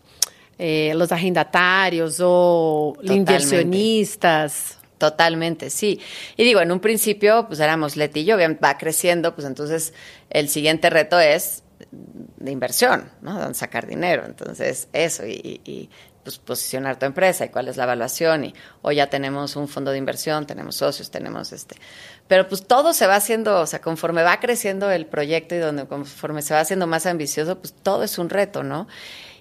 eh, 0.63 0.93
los 0.95 1.11
arrendatarios 1.11 2.19
o 2.21 2.93
Totalmente. 2.95 3.15
inversionistas. 3.15 4.77
Totalmente, 4.99 5.71
sí. 5.71 5.99
Y 6.37 6.43
digo, 6.43 6.61
en 6.61 6.71
un 6.71 6.79
principio, 6.79 7.47
pues 7.47 7.59
éramos 7.59 7.95
Leti 7.95 8.19
y 8.19 8.25
yo, 8.25 8.37
va 8.63 8.77
creciendo, 8.77 9.33
pues 9.33 9.47
entonces 9.47 9.91
el 10.29 10.49
siguiente 10.49 10.91
reto 10.91 11.19
es 11.19 11.63
de 11.91 12.51
inversión, 12.51 13.11
¿no? 13.21 13.53
Sacar 13.53 13.85
dinero. 13.85 14.23
Entonces, 14.25 14.87
eso, 14.93 15.23
y, 15.25 15.89
pues, 16.23 16.37
posicionar 16.37 16.97
tu 16.97 17.05
empresa 17.05 17.45
y 17.45 17.49
cuál 17.49 17.67
es 17.67 17.77
la 17.77 17.83
evaluación. 17.83 18.45
Y 18.45 18.53
hoy 18.81 18.95
ya 18.95 19.09
tenemos 19.09 19.55
un 19.55 19.67
fondo 19.67 19.91
de 19.91 19.97
inversión, 19.97 20.45
tenemos 20.45 20.75
socios, 20.75 21.11
tenemos 21.11 21.51
este. 21.51 21.75
Pero 22.27 22.47
pues 22.47 22.65
todo 22.65 22.93
se 22.93 23.07
va 23.07 23.15
haciendo, 23.15 23.59
o 23.59 23.65
sea, 23.65 23.81
conforme 23.81 24.23
va 24.23 24.39
creciendo 24.39 24.89
el 24.89 25.05
proyecto 25.05 25.55
y 25.55 25.59
donde 25.59 25.85
conforme 25.85 26.41
se 26.41 26.53
va 26.53 26.61
haciendo 26.61 26.87
más 26.87 27.05
ambicioso, 27.05 27.59
pues 27.59 27.73
todo 27.73 28.03
es 28.03 28.17
un 28.17 28.29
reto, 28.29 28.63
¿no? 28.63 28.87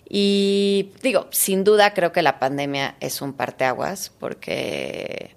Y 0.09 0.93
digo, 1.03 1.29
sin 1.31 1.63
duda 1.63 1.95
creo 1.95 2.11
que 2.11 2.23
la 2.23 2.41
pandemia 2.41 2.97
es 2.99 3.23
un 3.23 3.33
parteaguas, 3.33 4.11
porque, 4.19 5.37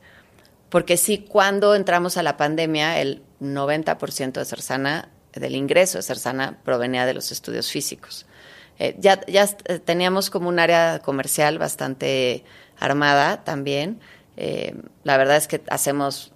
porque 0.69 0.97
sí, 0.97 1.27
cuando 1.29 1.75
entramos 1.75 2.17
a 2.17 2.23
la 2.23 2.37
pandemia, 2.37 2.99
el 2.99 3.21
90% 3.39 4.31
de 4.31 4.45
Cersana, 4.45 5.09
del 5.33 5.55
ingreso 5.55 5.97
de 5.97 6.03
Cersana, 6.03 6.57
provenía 6.63 7.05
de 7.05 7.13
los 7.13 7.31
estudios 7.31 7.71
físicos. 7.71 8.25
Eh, 8.79 8.95
ya, 8.99 9.23
ya 9.27 9.47
teníamos 9.85 10.29
como 10.29 10.49
un 10.49 10.59
área 10.59 10.99
comercial 10.99 11.59
bastante 11.59 12.43
armada 12.79 13.43
también. 13.43 13.99
Eh, 14.35 14.73
la 15.03 15.15
verdad 15.17 15.37
es 15.37 15.47
que 15.47 15.61
hacemos, 15.69 16.31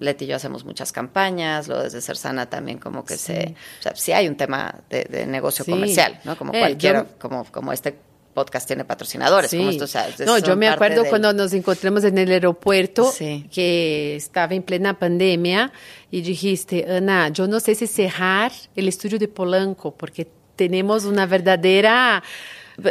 Leti 0.00 0.24
y 0.24 0.28
yo 0.28 0.36
hacemos 0.36 0.64
muchas 0.64 0.90
campañas, 0.90 1.68
lo 1.68 1.82
desde 1.82 2.00
Cersana 2.00 2.48
también 2.48 2.78
como 2.78 3.04
que 3.04 3.18
sí. 3.18 3.34
se, 3.34 3.54
o 3.80 3.82
sea, 3.82 3.94
sí 3.94 4.12
hay 4.12 4.26
un 4.26 4.36
tema 4.36 4.76
de, 4.88 5.04
de 5.04 5.26
negocio 5.26 5.62
sí. 5.64 5.70
comercial, 5.70 6.18
¿no? 6.24 6.38
Como 6.38 6.54
eh, 6.54 6.60
cualquier, 6.60 6.96
yo, 6.96 7.06
como, 7.18 7.44
como 7.44 7.72
este 7.74 7.98
podcast 8.32 8.66
tiene 8.66 8.84
patrocinadores. 8.84 9.50
Sí. 9.50 9.58
Como 9.58 9.70
esto, 9.70 9.84
o 9.84 9.88
sea, 9.88 10.08
no, 10.26 10.38
yo 10.38 10.56
me 10.56 10.68
acuerdo 10.68 11.02
del... 11.02 11.10
cuando 11.10 11.32
nos 11.32 11.52
encontramos 11.52 12.04
en 12.04 12.18
el 12.18 12.30
aeropuerto, 12.30 13.10
sí. 13.10 13.46
que 13.52 14.16
estaba 14.16 14.54
en 14.54 14.62
plena 14.62 14.98
pandemia, 14.98 15.72
y 16.10 16.22
dijiste, 16.22 16.86
Ana, 16.88 17.28
yo 17.28 17.46
no 17.46 17.60
sé 17.60 17.74
si 17.74 17.86
cerrar 17.86 18.52
el 18.76 18.88
estudio 18.88 19.18
de 19.18 19.28
Polanco, 19.28 19.94
porque 19.94 20.28
tenemos 20.56 21.04
una 21.04 21.26
verdadera 21.26 22.22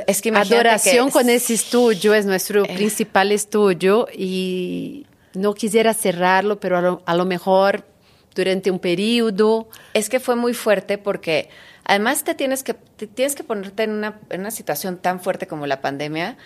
es 0.07 0.21
que 0.21 0.29
adoración 0.29 1.07
que 1.07 1.11
con 1.11 1.29
ese 1.29 1.53
estudio, 1.53 2.13
es 2.13 2.25
nuestro 2.25 2.65
eh. 2.65 2.73
principal 2.75 3.31
estudio 3.31 4.07
y 4.13 5.05
no 5.33 5.53
quisiera 5.53 5.93
cerrarlo, 5.93 6.59
pero 6.59 6.77
a 6.77 6.81
lo, 6.81 7.01
a 7.05 7.15
lo, 7.15 7.25
mejor 7.25 7.85
durante 8.35 8.69
un 8.71 8.79
periodo. 8.79 9.67
Es 9.93 10.09
que 10.09 10.19
fue 10.19 10.35
muy 10.35 10.53
fuerte 10.53 10.97
porque 10.97 11.49
además 11.91 12.23
te 12.23 12.35
tienes 12.35 12.63
que, 12.63 12.73
tienes 12.73 13.35
que 13.35 13.43
ponerte 13.43 13.83
en 13.83 13.91
una, 13.91 14.51
situación 14.51 14.97
tan 14.97 15.19
fuerte 15.19 15.45
como 15.45 15.67
la 15.67 15.81
pandemia 15.81 16.37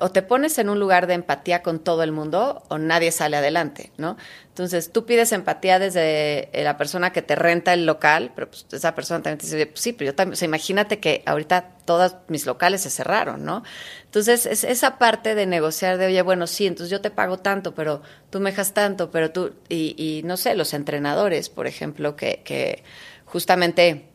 o 0.00 0.10
te 0.10 0.22
pones 0.22 0.58
en 0.58 0.68
un 0.68 0.80
lugar 0.80 1.06
de 1.06 1.14
empatía 1.14 1.62
con 1.62 1.78
todo 1.78 2.02
el 2.02 2.10
mundo 2.10 2.64
o 2.68 2.76
nadie 2.76 3.12
sale 3.12 3.36
adelante, 3.36 3.92
¿no? 3.96 4.16
Entonces, 4.48 4.90
tú 4.90 5.06
pides 5.06 5.30
empatía 5.30 5.78
desde 5.78 6.50
eh, 6.52 6.64
la 6.64 6.76
persona 6.76 7.12
que 7.12 7.22
te 7.22 7.36
renta 7.36 7.72
el 7.74 7.86
local, 7.86 8.32
pero 8.34 8.50
pues 8.50 8.66
esa 8.72 8.94
persona 8.96 9.22
también 9.22 9.38
te 9.38 9.46
dice, 9.46 9.66
pues 9.66 9.80
sí, 9.80 9.92
pero 9.92 10.10
yo 10.10 10.14
también, 10.16 10.32
o 10.34 10.36
sea, 10.36 10.46
imagínate 10.46 10.98
que 10.98 11.22
ahorita 11.24 11.76
todos 11.86 12.16
mis 12.26 12.44
locales 12.44 12.82
se 12.82 12.90
cerraron, 12.90 13.44
¿no? 13.44 13.62
Entonces, 14.04 14.46
es 14.46 14.64
esa 14.64 14.98
parte 14.98 15.36
de 15.36 15.46
negociar 15.46 15.96
de, 15.96 16.06
oye, 16.06 16.20
bueno, 16.22 16.48
sí, 16.48 16.66
entonces 16.66 16.90
yo 16.90 17.00
te 17.00 17.10
pago 17.12 17.38
tanto, 17.38 17.74
pero 17.74 18.02
tú 18.30 18.40
me 18.40 18.50
dejas 18.50 18.74
tanto, 18.74 19.12
pero 19.12 19.30
tú, 19.30 19.54
y, 19.68 20.22
no 20.24 20.36
sé, 20.36 20.56
los 20.56 20.74
entrenadores, 20.74 21.48
por 21.48 21.68
ejemplo, 21.68 22.16
que 22.16 22.82
justamente 23.24 24.10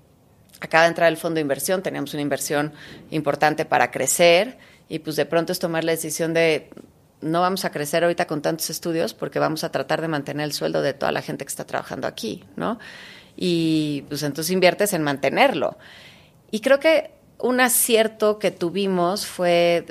acaba 0.62 0.84
de 0.84 0.90
entrar 0.90 1.10
el 1.10 1.18
fondo 1.18 1.36
de 1.36 1.42
inversión, 1.42 1.84
teníamos 1.84 2.14
una 2.14 2.22
inversión 2.22 2.74
importante 3.10 3.66
para 3.66 3.92
crecer, 3.92 4.58
y 4.88 5.00
pues 5.00 5.16
de 5.16 5.26
pronto 5.26 5.52
es 5.52 5.60
tomar 5.60 5.84
la 5.84 5.92
decisión 5.92 6.34
de 6.34 6.70
no 7.22 7.42
vamos 7.42 7.66
a 7.66 7.72
crecer 7.72 8.04
ahorita 8.04 8.26
con 8.28 8.42
tantos 8.42 8.70
estudios 8.70 9.14
porque 9.14 9.40
vamos 9.40 9.64
a 9.64 9.72
tratar 9.72 10.02
de 10.02 10.08
mantener 10.08 10.44
el 10.44 10.54
sueldo 10.54 10.82
de 10.82 10.94
toda 10.94 11.12
la 11.12 11.22
gente 11.22 11.46
que 11.46 11.50
está 11.50 11.66
trabajando 11.66 12.08
aquí, 12.08 12.44
¿no? 12.56 12.80
Y 13.36 14.04
pues 14.10 14.24
entonces 14.24 14.52
inviertes 14.52 14.94
en 14.94 15.04
mantenerlo. 15.04 15.78
Y 16.50 16.60
creo 16.60 16.80
que 16.80 17.12
un 17.38 17.60
acierto 17.60 18.40
que 18.40 18.52
tuvimos 18.52 19.26
fue 19.26 19.86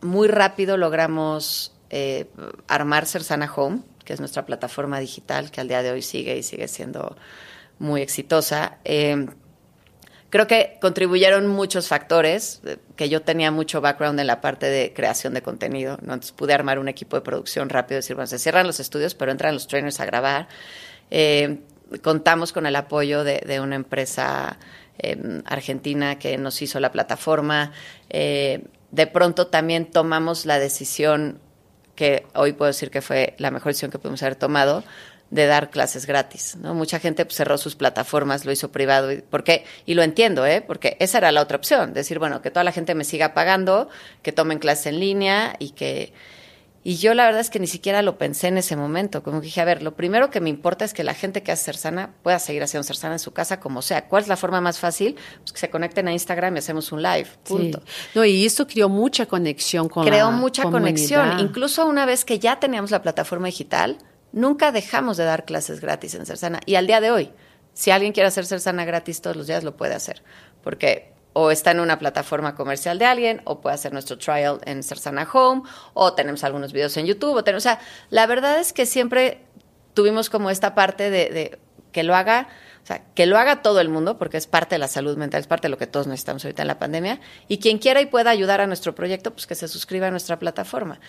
muy 0.00 0.28
rápido 0.28 0.76
logramos 0.76 1.72
eh, 1.90 2.26
armar 2.68 3.06
Cersana 3.06 3.52
Home, 3.54 3.80
que 4.04 4.12
es 4.12 4.20
nuestra 4.20 4.46
plataforma 4.46 5.00
digital 5.00 5.50
que 5.50 5.60
al 5.60 5.68
día 5.68 5.82
de 5.82 5.90
hoy 5.90 6.02
sigue 6.02 6.36
y 6.36 6.42
sigue 6.42 6.68
siendo 6.68 7.16
muy 7.78 8.02
exitosa. 8.02 8.78
Eh, 8.84 9.26
Creo 10.32 10.46
que 10.46 10.78
contribuyeron 10.80 11.46
muchos 11.46 11.88
factores, 11.88 12.62
eh, 12.64 12.78
que 12.96 13.10
yo 13.10 13.20
tenía 13.20 13.50
mucho 13.50 13.82
background 13.82 14.18
en 14.18 14.26
la 14.26 14.40
parte 14.40 14.64
de 14.64 14.94
creación 14.94 15.34
de 15.34 15.42
contenido, 15.42 15.98
¿no? 16.00 16.14
entonces 16.14 16.32
pude 16.32 16.54
armar 16.54 16.78
un 16.78 16.88
equipo 16.88 17.16
de 17.16 17.22
producción 17.22 17.68
rápido, 17.68 17.96
decir, 17.96 18.16
bueno, 18.16 18.26
se 18.26 18.38
cierran 18.38 18.66
los 18.66 18.80
estudios, 18.80 19.14
pero 19.14 19.30
entran 19.30 19.52
los 19.52 19.66
trainers 19.66 20.00
a 20.00 20.06
grabar. 20.06 20.48
Eh, 21.10 21.58
contamos 22.00 22.54
con 22.54 22.64
el 22.64 22.74
apoyo 22.76 23.24
de, 23.24 23.60
una 23.60 23.76
empresa 23.76 24.58
eh, 24.98 25.42
argentina 25.44 26.18
que 26.18 26.38
nos 26.38 26.62
hizo 26.62 26.80
la 26.80 26.92
plataforma. 26.92 27.72
Eh, 28.08 28.64
de 28.90 29.06
pronto 29.06 29.48
también 29.48 29.90
tomamos 29.90 30.46
la 30.46 30.58
decisión 30.58 31.38
que 31.94 32.24
hoy 32.34 32.54
puedo 32.54 32.68
decir 32.68 32.90
que 32.90 33.02
fue 33.02 33.34
la 33.36 33.50
mejor 33.50 33.68
decisión 33.68 33.90
que 33.90 33.98
pudimos 33.98 34.22
haber 34.22 34.36
tomado, 34.36 34.82
de 35.32 35.46
dar 35.46 35.70
clases 35.70 36.04
gratis, 36.04 36.56
¿no? 36.60 36.74
Mucha 36.74 36.98
gente 37.00 37.24
pues, 37.24 37.36
cerró 37.36 37.56
sus 37.56 37.74
plataformas, 37.74 38.44
lo 38.44 38.52
hizo 38.52 38.70
privado, 38.70 39.08
¿por 39.30 39.44
qué? 39.44 39.64
Y 39.86 39.94
lo 39.94 40.02
entiendo, 40.02 40.44
¿eh? 40.44 40.60
Porque 40.60 40.98
esa 41.00 41.16
era 41.16 41.32
la 41.32 41.40
otra 41.40 41.56
opción, 41.56 41.94
decir, 41.94 42.18
bueno, 42.18 42.42
que 42.42 42.50
toda 42.50 42.64
la 42.64 42.72
gente 42.72 42.94
me 42.94 43.02
siga 43.04 43.32
pagando, 43.32 43.88
que 44.20 44.30
tomen 44.30 44.58
clases 44.58 44.86
en 44.86 45.00
línea 45.00 45.56
y 45.58 45.70
que... 45.70 46.12
Y 46.84 46.96
yo 46.96 47.14
la 47.14 47.24
verdad 47.24 47.40
es 47.40 47.48
que 47.48 47.60
ni 47.60 47.68
siquiera 47.68 48.02
lo 48.02 48.18
pensé 48.18 48.48
en 48.48 48.58
ese 48.58 48.76
momento, 48.76 49.22
como 49.22 49.40
que 49.40 49.46
dije, 49.46 49.60
a 49.62 49.64
ver, 49.64 49.82
lo 49.82 49.94
primero 49.94 50.28
que 50.30 50.40
me 50.40 50.50
importa 50.50 50.84
es 50.84 50.92
que 50.92 51.04
la 51.04 51.14
gente 51.14 51.42
que 51.42 51.52
hace 51.52 51.66
Cersana 51.66 52.10
pueda 52.22 52.38
seguir 52.38 52.62
haciendo 52.62 52.84
Cersana 52.84 53.14
en 53.14 53.18
su 53.20 53.32
casa 53.32 53.58
como 53.58 53.80
sea. 53.82 54.08
¿Cuál 54.08 54.24
es 54.24 54.28
la 54.28 54.36
forma 54.36 54.60
más 54.60 54.80
fácil? 54.80 55.16
Pues 55.38 55.52
que 55.52 55.60
se 55.60 55.70
conecten 55.70 56.08
a 56.08 56.12
Instagram 56.12 56.56
y 56.56 56.58
hacemos 56.58 56.90
un 56.92 57.00
live, 57.00 57.28
punto. 57.44 57.80
Sí. 57.86 57.92
No, 58.16 58.24
y 58.24 58.44
eso 58.44 58.66
creó 58.66 58.88
mucha 58.88 59.26
conexión 59.26 59.88
con 59.88 60.04
Creó 60.04 60.30
la 60.30 60.36
mucha 60.36 60.64
comunidad. 60.64 60.90
conexión, 60.90 61.38
incluso 61.38 61.86
una 61.86 62.04
vez 62.04 62.24
que 62.24 62.38
ya 62.40 62.58
teníamos 62.58 62.90
la 62.90 63.00
plataforma 63.00 63.46
digital, 63.46 63.96
Nunca 64.32 64.72
dejamos 64.72 65.16
de 65.16 65.24
dar 65.24 65.44
clases 65.44 65.80
gratis 65.80 66.14
en 66.14 66.26
Cersana. 66.26 66.60
Y 66.66 66.76
al 66.76 66.86
día 66.86 67.00
de 67.00 67.10
hoy, 67.10 67.32
si 67.74 67.90
alguien 67.90 68.12
quiere 68.12 68.28
hacer 68.28 68.46
Cersana 68.46 68.84
gratis 68.84 69.20
todos 69.20 69.36
los 69.36 69.46
días, 69.46 69.64
lo 69.64 69.76
puede 69.76 69.94
hacer. 69.94 70.22
Porque 70.62 71.12
o 71.34 71.50
está 71.50 71.70
en 71.70 71.80
una 71.80 71.98
plataforma 71.98 72.54
comercial 72.54 72.98
de 72.98 73.06
alguien, 73.06 73.40
o 73.44 73.60
puede 73.60 73.74
hacer 73.74 73.92
nuestro 73.92 74.18
trial 74.18 74.60
en 74.64 74.82
Cersana 74.82 75.26
Home, 75.32 75.62
o 75.94 76.12
tenemos 76.14 76.44
algunos 76.44 76.72
videos 76.72 76.96
en 76.96 77.06
YouTube. 77.06 77.36
O, 77.36 77.44
tenemos, 77.44 77.62
o 77.62 77.68
sea, 77.68 77.80
la 78.10 78.26
verdad 78.26 78.58
es 78.58 78.72
que 78.72 78.86
siempre 78.86 79.40
tuvimos 79.94 80.30
como 80.30 80.50
esta 80.50 80.74
parte 80.74 81.10
de, 81.10 81.30
de 81.30 81.58
que 81.92 82.02
lo 82.02 82.14
haga, 82.14 82.48
o 82.82 82.86
sea, 82.86 83.04
que 83.14 83.26
lo 83.26 83.38
haga 83.38 83.62
todo 83.62 83.80
el 83.80 83.88
mundo, 83.88 84.18
porque 84.18 84.36
es 84.36 84.46
parte 84.46 84.74
de 84.74 84.78
la 84.78 84.88
salud 84.88 85.16
mental, 85.16 85.40
es 85.40 85.46
parte 85.46 85.68
de 85.68 85.70
lo 85.70 85.78
que 85.78 85.86
todos 85.86 86.06
necesitamos 86.06 86.44
ahorita 86.44 86.62
en 86.62 86.68
la 86.68 86.78
pandemia, 86.78 87.20
y 87.48 87.58
quien 87.58 87.78
quiera 87.78 88.00
y 88.00 88.06
pueda 88.06 88.30
ayudar 88.30 88.60
a 88.60 88.66
nuestro 88.66 88.94
proyecto, 88.94 89.32
pues 89.32 89.46
que 89.46 89.54
se 89.54 89.68
suscriba 89.68 90.08
a 90.08 90.10
nuestra 90.10 90.38
plataforma. 90.38 91.00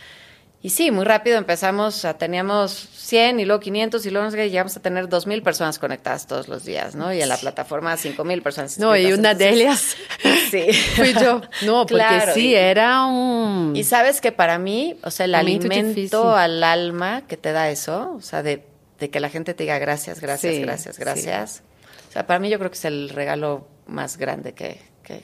Y 0.66 0.70
sí, 0.70 0.92
muy 0.92 1.04
rápido 1.04 1.38
empezamos, 1.38 2.08
teníamos 2.18 2.72
100 2.96 3.42
y 3.42 3.46
luego 3.46 3.60
500 3.60 4.06
y 4.06 4.10
luego 4.12 4.30
llegamos 4.30 4.78
a 4.78 4.80
tener 4.82 5.10
2.000 5.10 5.44
personas 5.44 5.78
conectadas 5.78 6.26
todos 6.26 6.48
los 6.48 6.64
días, 6.64 6.96
¿no? 6.96 7.14
Y 7.14 7.22
en 7.22 7.28
la 7.28 7.36
plataforma 7.36 7.94
5.000 7.98 8.42
personas. 8.42 8.80
No, 8.80 8.96
y 8.96 9.12
una 9.12 9.34
de 9.34 9.50
ellas 9.50 9.98
sí. 10.52 10.72
fui 10.96 11.14
yo. 11.14 11.42
No, 11.64 11.82
porque 11.86 11.96
Claro, 11.96 12.34
sí, 12.34 12.52
y- 12.52 12.56
era 12.56 13.06
un... 13.06 13.74
Y 13.76 13.84
sabes 13.84 14.22
que 14.22 14.32
para 14.32 14.58
mí, 14.58 14.96
o 15.04 15.12
sea, 15.12 15.26
el 15.26 15.36
alimento 15.36 15.84
difícil. 15.90 16.18
al 16.18 16.64
alma 16.64 17.24
que 17.28 17.36
te 17.36 17.52
da 17.52 17.70
eso, 17.70 18.14
o 18.16 18.22
sea, 18.22 18.42
de, 18.42 18.66
de 19.00 19.10
que 19.10 19.20
la 19.20 19.28
gente 19.30 19.54
te 19.54 19.64
diga 19.64 19.78
gracias, 19.80 20.22
gracias, 20.22 20.56
Sí, 20.56 20.62
gracias, 20.62 20.96
sí. 20.96 21.02
gracias. 21.02 21.64
O 22.08 22.12
sea, 22.14 22.26
para 22.26 22.40
mí 22.40 22.50
yo 22.50 22.58
creo 22.58 22.72
que 22.72 22.78
es 22.78 22.86
el 22.86 23.10
regalo 23.10 23.68
más 23.86 24.16
grande 24.16 24.54
que, 24.54 24.80
que, 25.04 25.24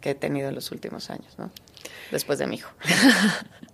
que 0.00 0.10
he 0.10 0.14
tenido 0.14 0.48
en 0.48 0.54
los 0.54 0.70
últimos 0.70 1.10
años, 1.10 1.34
¿no? 1.38 1.50
Después 2.12 2.38
de 2.38 2.46
mi 2.46 2.54
hijo. 2.54 2.70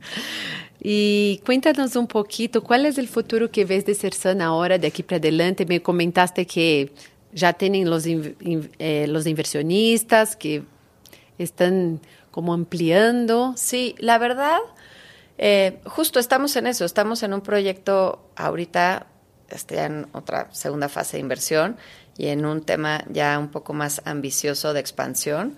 Y 0.80 1.40
cuéntanos 1.46 1.94
un 1.96 2.06
poquito, 2.06 2.62
¿cuál 2.62 2.86
es 2.86 2.98
el 2.98 3.06
futuro 3.08 3.50
que 3.50 3.64
ves 3.64 3.84
de 3.84 3.94
Cersana 3.94 4.46
ahora, 4.46 4.78
de 4.78 4.88
aquí 4.88 5.02
para 5.02 5.18
adelante? 5.18 5.64
Me 5.66 5.80
comentaste 5.80 6.46
que 6.46 6.92
ya 7.32 7.52
tienen 7.52 7.88
los, 7.88 8.04
eh, 8.06 9.06
los 9.08 9.26
inversionistas 9.26 10.36
que 10.36 10.64
están 11.38 12.00
como 12.30 12.52
ampliando. 12.52 13.54
Sí, 13.56 13.94
la 13.98 14.18
verdad, 14.18 14.58
Eh, 15.38 15.80
justo 15.86 16.20
estamos 16.20 16.54
en 16.56 16.66
eso, 16.66 16.84
estamos 16.84 17.22
en 17.22 17.32
un 17.32 17.40
proyecto 17.40 18.20
ahorita, 18.36 19.06
este, 19.48 19.80
en 19.80 20.06
otra 20.12 20.48
segunda 20.52 20.88
fase 20.88 21.16
de 21.16 21.20
inversión 21.20 21.76
y 22.16 22.28
en 22.28 22.44
un 22.44 22.62
tema 22.62 23.02
ya 23.10 23.38
un 23.38 23.48
poco 23.48 23.72
más 23.72 24.02
ambicioso 24.04 24.72
de 24.72 24.80
expansión, 24.80 25.56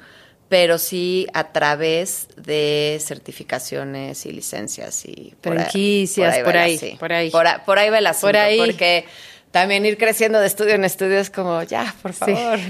pero 0.54 0.78
sí 0.78 1.26
a 1.34 1.50
través 1.50 2.28
de 2.36 3.00
certificaciones 3.00 4.24
y 4.24 4.30
licencias 4.30 5.04
y 5.04 5.34
franquicias, 5.42 6.38
por 6.44 6.56
ahí, 6.56 6.78
por 6.78 7.12
ahí, 7.12 7.30
por 7.30 7.46
ahí, 7.48 7.58
por, 7.66 7.78
ahí 7.80 7.90
va 7.90 7.98
el 7.98 8.06
asunto, 8.06 8.28
por 8.28 8.36
ahí. 8.36 8.58
porque 8.58 9.04
también 9.50 9.84
ir 9.84 9.98
creciendo 9.98 10.38
de 10.38 10.46
estudio 10.46 10.74
en 10.74 10.84
estudio 10.84 11.18
es 11.18 11.28
como, 11.28 11.64
ya, 11.64 11.92
por 12.02 12.12
favor. 12.12 12.60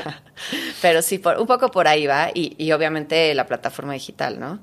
Pero 0.80 1.02
sí, 1.02 1.18
por, 1.18 1.38
un 1.38 1.46
poco 1.46 1.70
por 1.70 1.88
ahí 1.88 2.06
va 2.06 2.30
y, 2.32 2.54
y, 2.56 2.72
obviamente 2.72 3.34
la 3.34 3.46
plataforma 3.46 3.92
digital, 3.92 4.40
¿no? 4.40 4.60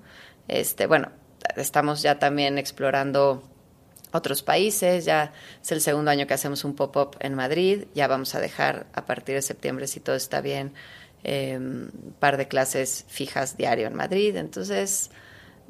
Este, 0.47 0.87
bueno, 0.87 1.11
estamos 1.55 2.01
ya 2.01 2.17
también 2.17 2.57
explorando 2.57 3.43
otros 4.13 4.41
países, 4.41 5.05
ya 5.05 5.31
es 5.61 5.71
el 5.71 5.81
segundo 5.81 6.09
año 6.09 6.25
que 6.25 6.33
hacemos 6.33 6.63
un 6.63 6.75
pop-up 6.75 7.17
en 7.19 7.35
Madrid, 7.35 7.85
ya 7.93 8.07
vamos 8.07 8.33
a 8.33 8.39
dejar 8.39 8.87
a 8.93 9.05
partir 9.05 9.35
de 9.35 9.43
septiembre, 9.43 9.85
si 9.85 9.99
todo 9.99 10.15
está 10.15 10.41
bien, 10.41 10.73
eh, 11.23 11.57
un 11.57 12.15
par 12.19 12.37
de 12.37 12.47
clases 12.47 13.05
fijas 13.07 13.57
diario 13.57 13.87
en 13.87 13.95
Madrid, 13.95 14.35
entonces 14.35 15.09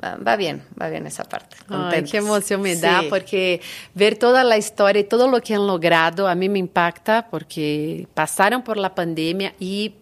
va, 0.01 0.35
bien, 0.35 0.63
va 0.79 0.89
bien 0.89 1.05
esa 1.07 1.23
parte. 1.23 1.57
Ay, 1.69 2.03
qué 2.03 2.17
emoción 2.17 2.61
me 2.61 2.75
da, 2.75 3.03
porque 3.09 3.61
ver 3.93 4.17
toda 4.17 4.43
la 4.43 4.57
historia 4.57 5.01
y 5.01 5.03
todo 5.03 5.27
lo 5.27 5.41
que 5.41 5.53
han 5.53 5.67
logrado 5.67 6.27
a 6.27 6.35
mí 6.35 6.49
me 6.49 6.59
impacta, 6.59 7.27
porque 7.29 8.07
pasaron 8.13 8.63
por 8.63 8.77
la 8.77 8.93
pandemia 8.93 9.53
y 9.59 9.93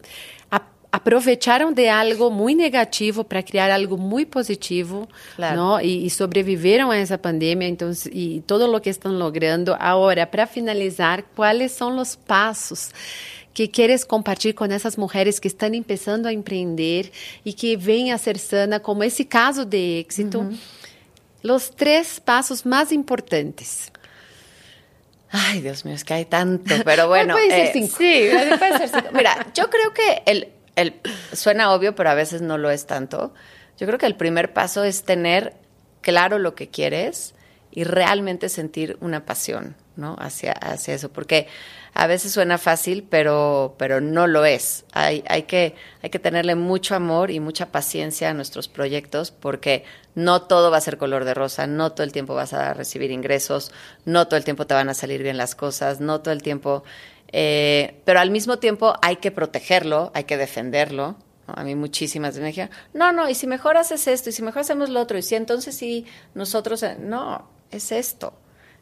aprovecharam 0.91 1.73
de 1.73 1.89
algo 1.89 2.29
muito 2.29 2.61
negativo 2.61 3.23
para 3.23 3.41
criar 3.41 3.71
algo 3.71 3.97
muito 3.97 4.29
positivo, 4.29 5.07
claro. 5.37 5.55
não? 5.55 5.79
E, 5.79 6.05
e, 6.05 6.09
sobreviveram 6.09 6.91
a 6.91 6.97
essa 6.97 7.17
pandemia, 7.17 7.67
então 7.67 7.89
e 8.11 8.43
todo 8.45 8.65
o 8.65 8.81
que 8.81 8.89
estão 8.89 9.13
logrando. 9.13 9.73
Agora, 9.79 10.27
para 10.27 10.45
finalizar, 10.45 11.23
quais 11.33 11.71
são 11.71 11.97
os 11.97 12.15
passos 12.15 12.91
que 13.53 13.67
queres 13.67 14.03
compartilhar 14.03 14.53
com 14.53 14.65
essas 14.65 14.95
mulheres 14.95 15.39
que 15.39 15.47
estão 15.47 15.69
começando 15.69 16.25
a 16.25 16.33
empreender 16.33 17.11
e 17.45 17.53
que 17.53 17.75
veem 17.75 18.11
a 18.11 18.17
ser 18.17 18.37
sana 18.37 18.79
como 18.79 19.03
esse 19.03 19.25
caso 19.25 19.65
de 19.65 19.99
êxito? 19.99 20.39
Uhum. 20.39 20.57
Os 21.55 21.69
três 21.69 22.19
passos 22.19 22.63
mais 22.63 22.91
importantes. 22.91 23.91
Ay, 25.31 25.61
Dios 25.61 25.85
mío, 25.85 25.95
es 25.95 26.03
que 26.03 26.13
hay 26.13 26.25
tanto, 26.25 26.75
pero 26.83 27.07
bueno. 27.09 27.33
puede 27.33 27.49
ser 27.49 27.65
eh, 27.67 27.71
cinco. 27.73 27.97
Sí, 27.97 28.29
puede 28.57 28.77
ser 28.77 28.89
cinco. 28.89 29.07
Mira, 29.13 29.47
yo 29.53 29.69
creo 29.69 29.93
que 29.93 30.23
el, 30.25 30.49
el, 30.75 30.93
suena 31.33 31.73
obvio, 31.73 31.95
pero 31.95 32.09
a 32.09 32.13
veces 32.13 32.41
no 32.41 32.57
lo 32.57 32.69
es 32.69 32.85
tanto. 32.85 33.33
Yo 33.77 33.87
creo 33.87 33.97
que 33.97 34.05
el 34.05 34.15
primer 34.15 34.53
paso 34.53 34.83
es 34.83 35.03
tener 35.03 35.53
claro 36.01 36.37
lo 36.37 36.53
que 36.53 36.69
quieres 36.69 37.33
y 37.71 37.83
realmente 37.83 38.49
sentir 38.49 38.97
una 39.01 39.25
pasión, 39.25 39.75
¿no? 39.95 40.15
Hacia, 40.19 40.51
hacia 40.51 40.93
eso, 40.93 41.09
porque 41.09 41.47
a 41.93 42.07
veces 42.07 42.31
suena 42.31 42.57
fácil, 42.57 43.05
pero, 43.09 43.75
pero 43.77 44.01
no 44.01 44.27
lo 44.27 44.45
es. 44.45 44.85
Hay, 44.93 45.23
hay, 45.27 45.43
que, 45.43 45.75
hay 46.01 46.09
que 46.09 46.19
tenerle 46.19 46.55
mucho 46.55 46.95
amor 46.95 47.31
y 47.31 47.39
mucha 47.39 47.71
paciencia 47.71 48.29
a 48.29 48.33
nuestros 48.33 48.67
proyectos 48.67 49.31
porque 49.31 49.83
no 50.15 50.43
todo 50.43 50.71
va 50.71 50.77
a 50.77 50.81
ser 50.81 50.97
color 50.97 51.25
de 51.25 51.33
rosa, 51.33 51.67
no 51.67 51.91
todo 51.91 52.03
el 52.03 52.11
tiempo 52.11 52.35
vas 52.35 52.53
a 52.53 52.73
recibir 52.73 53.11
ingresos, 53.11 53.71
no 54.05 54.27
todo 54.27 54.37
el 54.37 54.43
tiempo 54.43 54.67
te 54.67 54.73
van 54.73 54.89
a 54.89 54.93
salir 54.93 55.23
bien 55.23 55.37
las 55.37 55.55
cosas, 55.55 55.99
no 55.99 56.21
todo 56.21 56.33
el 56.33 56.41
tiempo... 56.41 56.83
Eh, 57.33 58.01
pero 58.03 58.19
al 58.19 58.29
mismo 58.29 58.59
tiempo 58.59 58.93
hay 59.01 59.15
que 59.17 59.31
protegerlo, 59.31 60.11
hay 60.13 60.25
que 60.25 60.35
defenderlo, 60.35 61.15
a 61.47 61.63
mí 61.63 61.75
muchísimas 61.75 62.37
me 62.37 62.47
dijeron, 62.47 62.71
no, 62.93 63.11
no, 63.11 63.29
y 63.29 63.35
si 63.35 63.47
mejor 63.47 63.77
haces 63.77 64.07
esto, 64.07 64.29
y 64.29 64.33
si 64.33 64.41
mejor 64.41 64.61
hacemos 64.61 64.89
lo 64.89 64.99
otro, 64.99 65.17
y 65.17 65.21
si 65.21 65.35
entonces 65.35 65.75
sí, 65.75 66.05
nosotros, 66.33 66.83
eh, 66.83 66.97
no, 66.99 67.47
es 67.71 67.91
esto 67.91 68.33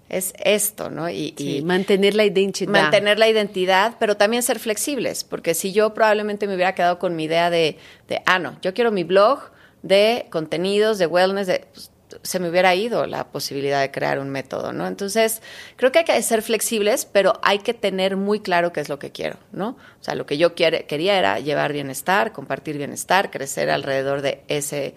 es 0.09 0.33
esto, 0.43 0.89
¿no? 0.89 1.09
Y, 1.09 1.61
mantener 1.63 2.15
la 2.15 2.25
identidad. 2.25 2.71
Mantener 2.71 3.19
la 3.19 3.29
identidad, 3.29 3.95
pero 3.99 4.17
también 4.17 4.43
ser 4.43 4.59
flexibles, 4.59 5.23
porque 5.23 5.53
si 5.53 5.71
yo 5.71 5.93
probablemente 5.93 6.47
me 6.47 6.55
hubiera 6.55 6.75
quedado 6.75 6.99
con 6.99 7.15
mi 7.15 7.25
idea 7.25 7.49
de, 7.49 7.77
de 8.07 8.21
ah, 8.25 8.39
no, 8.39 8.57
yo 8.61 8.73
quiero 8.73 8.91
mi 8.91 9.03
blog 9.03 9.39
de 9.83 10.25
contenidos, 10.31 10.97
de 10.97 11.05
wellness, 11.05 11.47
de, 11.47 11.67
pues, 11.71 11.91
se 12.23 12.39
me 12.39 12.49
hubiera 12.49 12.73
ido 12.73 13.05
la 13.05 13.27
posibilidad 13.27 13.81
de 13.81 13.91
crear 13.91 14.19
un 14.19 14.29
método, 14.29 14.73
¿no? 14.73 14.87
Entonces, 14.87 15.43
creo 15.75 15.91
que 15.91 15.99
hay 15.99 16.05
que 16.05 16.21
ser 16.23 16.41
flexibles, 16.41 17.05
pero 17.05 17.33
hay 17.43 17.59
que 17.59 17.75
tener 17.75 18.17
muy 18.17 18.39
claro 18.39 18.73
qué 18.73 18.79
es 18.79 18.89
lo 18.89 18.97
que 18.97 19.11
quiero, 19.11 19.37
¿no? 19.51 19.77
O 20.01 20.03
sea, 20.03 20.15
lo 20.15 20.25
que 20.25 20.39
yo 20.39 20.55
quiere, 20.55 20.85
quería 20.85 21.19
era 21.19 21.39
llevar 21.39 21.71
bienestar, 21.71 22.31
compartir 22.31 22.77
bienestar, 22.77 23.29
crecer 23.29 23.69
alrededor 23.69 24.23
de 24.23 24.41
ese, 24.47 24.95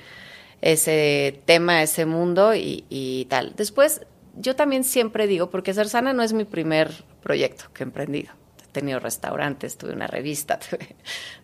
ese 0.63 1.43
tema, 1.45 1.83
ese 1.83 2.07
mundo 2.07 2.55
y, 2.55 2.85
y 2.89 3.27
tal. 3.27 3.55
Después, 3.57 4.03
yo 4.37 4.57
también 4.57 4.85
siempre 4.85 5.27
digo, 5.27 5.51
porque 5.51 5.75
Ser 5.75 5.89
Sana 5.89 6.15
no 6.15 6.23
es 6.23 6.33
mi 6.33 6.45
primer 6.45 7.05
proyecto 7.23 7.65
que 7.75 7.83
he 7.83 7.87
emprendido. 7.87 8.33
He 8.63 8.73
tenido 8.73 9.01
restaurantes, 9.01 9.77
tuve 9.77 9.93
una 9.93 10.07
revista, 10.07 10.59
tuve 10.71 10.97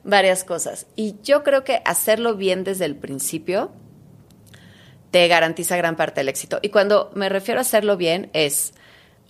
varias 0.04 0.44
cosas. 0.44 0.86
Y 0.96 1.16
yo 1.22 1.42
creo 1.42 1.64
que 1.64 1.82
hacerlo 1.84 2.36
bien 2.36 2.64
desde 2.64 2.86
el 2.86 2.96
principio 2.96 3.72
te 5.10 5.26
garantiza 5.26 5.76
gran 5.76 5.96
parte 5.96 6.20
del 6.20 6.28
éxito. 6.28 6.60
Y 6.62 6.68
cuando 6.68 7.10
me 7.14 7.28
refiero 7.28 7.60
a 7.60 7.62
hacerlo 7.62 7.96
bien 7.96 8.30
es 8.34 8.72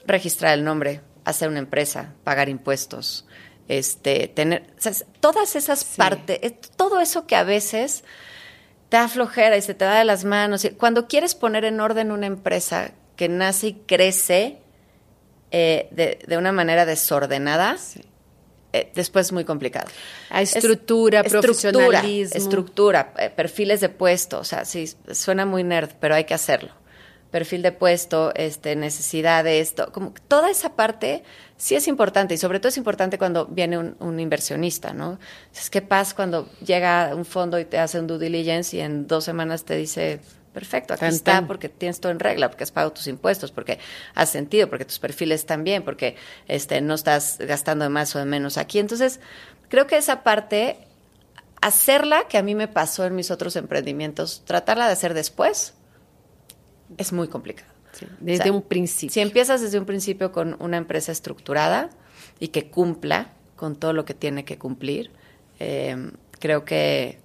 registrar 0.07 0.55
el 0.55 0.65
nombre, 0.65 1.01
hacer 1.25 1.49
una 1.49 1.61
empresa, 1.61 2.15
pagar 2.25 2.49
impuestos, 2.49 3.27
este, 3.69 4.29
tener, 4.29 4.67
todas 5.21 5.55
esas 5.57 5.85
partes, 5.85 6.41
todo 6.77 7.01
eso 7.01 7.27
que 7.27 7.37
a 7.37 7.45
veces 7.45 8.03
te 8.89 8.97
da 8.97 9.09
flojera 9.09 9.57
y 9.57 9.63
se 9.63 9.75
te 9.75 9.85
da 9.85 9.99
de 9.99 10.05
las 10.05 10.25
manos. 10.25 10.67
Cuando 10.79 11.09
quieres 11.09 11.35
poner 11.35 11.65
en 11.65 11.81
orden 11.81 12.11
una 12.11 12.27
empresa 12.27 12.93
que 13.17 13.29
nace 13.29 13.69
y 13.69 13.73
crece 13.87 14.59
eh, 15.51 15.89
de, 15.91 16.37
una 16.37 16.53
manera 16.53 16.87
desordenada, 16.87 17.77
eh, 18.73 18.91
después 18.95 19.27
es 19.27 19.33
muy 19.33 19.45
complicado. 19.45 19.89
Hay 20.31 20.45
estructura, 20.45 21.23
profesionalismo. 21.23 22.37
Estructura, 22.37 23.13
eh, 23.19 23.31
perfiles 23.31 23.81
de 23.81 23.89
puesto, 23.89 24.39
o 24.41 24.45
sea, 24.45 24.65
sí, 24.65 24.91
suena 25.13 25.45
muy 25.45 25.65
nerd, 25.65 25.91
pero 26.01 26.15
hay 26.15 26.25
que 26.25 26.35
hacerlo. 26.35 26.71
Perfil 27.31 27.63
de 27.63 27.73
puesto, 27.73 28.33
este, 28.35 28.75
necesidades, 28.75 29.75
como 29.93 30.15
toda 30.29 30.51
esa 30.51 30.75
parte 30.77 31.23
sí 31.57 31.75
es 31.75 31.87
importante 31.87 32.35
y 32.35 32.39
sobre 32.39 32.59
todo 32.59 32.71
es 32.71 32.77
importante 32.79 33.19
cuando 33.19 33.47
viene 33.47 33.77
un, 33.77 33.97
un 33.99 34.19
inversionista, 34.19 34.95
¿no? 34.95 35.19
Es 35.55 35.69
que 35.69 35.83
pasa 35.83 36.17
cuando 36.17 36.49
llega 36.65 37.15
un 37.15 37.25
fondo 37.25 37.59
y 37.59 37.65
te 37.65 37.79
hace 37.79 38.01
un 38.01 38.07
due 38.07 38.19
diligence 38.19 38.77
y 38.77 38.81
en 38.81 39.07
dos 39.07 39.25
semanas 39.25 39.65
te 39.65 39.77
dice, 39.77 40.21
perfecto, 40.59 40.95
aquí 40.95 41.05
está 41.07 41.47
porque 41.47 41.69
tienes 41.69 42.01
todo 42.01 42.11
en 42.11 42.19
regla, 42.19 42.49
porque 42.49 42.65
has 42.65 42.73
pagado 42.73 42.93
tus 42.93 43.07
impuestos, 43.07 43.53
porque 43.53 43.79
has 44.15 44.29
sentido, 44.29 44.69
porque 44.69 44.85
tus 44.85 44.99
perfiles 44.99 45.41
están 45.41 45.63
bien, 45.63 45.85
porque 45.85 46.17
este, 46.49 46.81
no 46.81 46.95
estás 46.95 47.39
gastando 47.39 47.85
de 47.85 47.91
más 47.91 48.17
o 48.17 48.19
de 48.19 48.25
menos 48.25 48.59
aquí. 48.59 48.81
Entonces, 48.81 49.21
creo 49.69 49.87
que 49.87 49.97
esa 49.97 50.25
parte, 50.25 50.79
hacerla, 51.61 52.27
que 52.29 52.39
a 52.39 52.43
mí 52.43 52.57
me 52.57 52.67
pasó 52.67 53.05
en 53.05 53.15
mis 53.15 53.31
otros 53.31 53.55
emprendimientos, 53.55 54.43
tratarla 54.47 54.87
de 54.87 54.95
hacer 54.95 55.15
después, 55.15 55.75
es 56.97 57.13
muy 57.13 57.29
complicado. 57.29 57.71
desde 58.21 58.51
un 58.51 58.63
principio. 58.63 59.13
Si 59.13 59.21
empiezas 59.21 59.61
desde 59.61 59.79
un 59.79 59.85
principio 59.85 60.31
con 60.31 60.57
una 60.61 60.77
empresa 60.77 61.11
estructurada 61.11 61.91
y 62.39 62.49
que 62.49 62.71
cumpla 62.71 63.33
con 63.57 63.77
todo 63.77 63.93
lo 63.93 64.05
que 64.05 64.15
tiene 64.15 64.45
que 64.45 64.59
cumplir, 64.59 65.11
eh, 65.59 66.13
creo 66.39 66.65
que 66.65 67.19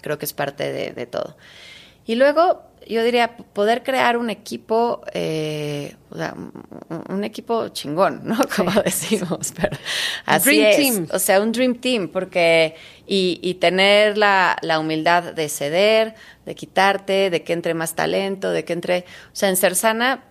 creo 0.00 0.18
que 0.18 0.24
es 0.24 0.32
parte 0.32 0.92
de 0.92 1.06
todo. 1.06 1.36
Y 2.06 2.16
luego, 2.16 2.62
yo 2.88 3.02
diría, 3.02 3.36
poder 3.36 3.82
crear 3.82 4.16
un 4.16 4.30
equipo, 4.30 5.02
eh, 5.12 5.96
o 6.10 6.16
sea, 6.16 6.34
un, 7.08 7.24
equipo 7.24 7.68
chingón, 7.68 8.22
¿no? 8.24 8.36
Como 8.56 8.70
decimos, 8.82 9.52
pero 9.54 9.76
así 10.26 10.50
dream 10.50 10.76
Team. 10.76 11.08
O 11.12 11.18
sea, 11.18 11.40
un 11.40 11.52
dream 11.52 11.74
team, 11.76 12.08
porque, 12.08 12.76
y, 13.06 13.40
y 13.42 13.54
tener 13.54 14.18
la, 14.18 14.56
la, 14.62 14.78
humildad 14.78 15.34
de 15.34 15.48
ceder, 15.48 16.14
de 16.44 16.54
quitarte, 16.54 17.30
de 17.30 17.42
que 17.42 17.52
entre 17.52 17.74
más 17.74 17.94
talento, 17.94 18.50
de 18.50 18.64
que 18.64 18.72
entre, 18.72 19.00
o 19.00 19.36
sea, 19.36 19.48
en 19.48 19.56
ser 19.56 19.74
sana, 19.74 20.24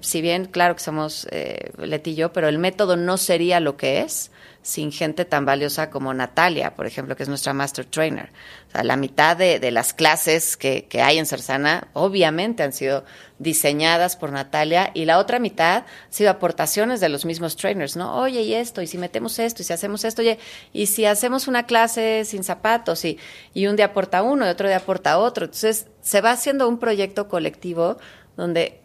si 0.00 0.20
bien, 0.20 0.46
claro 0.46 0.74
que 0.74 0.82
somos 0.82 1.26
eh, 1.30 1.70
Leti 1.78 2.10
y 2.10 2.14
yo, 2.16 2.32
pero 2.32 2.48
el 2.48 2.58
método 2.58 2.96
no 2.96 3.16
sería 3.16 3.60
lo 3.60 3.76
que 3.76 4.00
es 4.00 4.30
sin 4.62 4.92
gente 4.92 5.24
tan 5.24 5.46
valiosa 5.46 5.88
como 5.88 6.12
Natalia, 6.12 6.74
por 6.74 6.86
ejemplo, 6.86 7.16
que 7.16 7.22
es 7.22 7.28
nuestra 7.28 7.54
Master 7.54 7.86
Trainer. 7.86 8.30
O 8.68 8.72
sea, 8.72 8.84
la 8.84 8.96
mitad 8.96 9.36
de, 9.36 9.70
las 9.70 9.94
clases 9.94 10.56
que, 10.56 10.84
que, 10.86 11.00
hay 11.00 11.16
en 11.16 11.24
Cersana 11.24 11.88
obviamente 11.94 12.62
han 12.62 12.72
sido 12.74 13.04
diseñadas 13.38 14.16
por 14.16 14.30
Natalia 14.30 14.90
y 14.92 15.06
la 15.06 15.18
otra 15.18 15.38
mitad 15.38 15.76
han 15.76 16.12
sido 16.12 16.30
aportaciones 16.30 17.00
de 17.00 17.08
los 17.08 17.24
mismos 17.24 17.56
trainers, 17.56 17.96
¿no? 17.96 18.16
Oye, 18.16 18.42
y 18.42 18.54
esto, 18.54 18.82
y 18.82 18.86
si 18.86 18.98
metemos 18.98 19.38
esto, 19.38 19.62
y 19.62 19.64
si 19.64 19.72
hacemos 19.72 20.04
esto, 20.04 20.20
oye, 20.20 20.38
y 20.72 20.86
si 20.86 21.06
hacemos 21.06 21.48
una 21.48 21.64
clase 21.64 22.24
sin 22.26 22.44
zapatos, 22.44 23.04
y, 23.04 23.18
y 23.54 23.68
un 23.68 23.76
día 23.76 23.86
aporta 23.86 24.22
uno 24.22 24.44
y 24.44 24.50
otro 24.50 24.68
día 24.68 24.78
aporta 24.78 25.18
otro. 25.18 25.46
Entonces, 25.46 25.86
se 26.02 26.20
va 26.20 26.32
haciendo 26.32 26.68
un 26.68 26.78
proyecto 26.78 27.28
colectivo 27.28 27.96
donde 28.36 28.82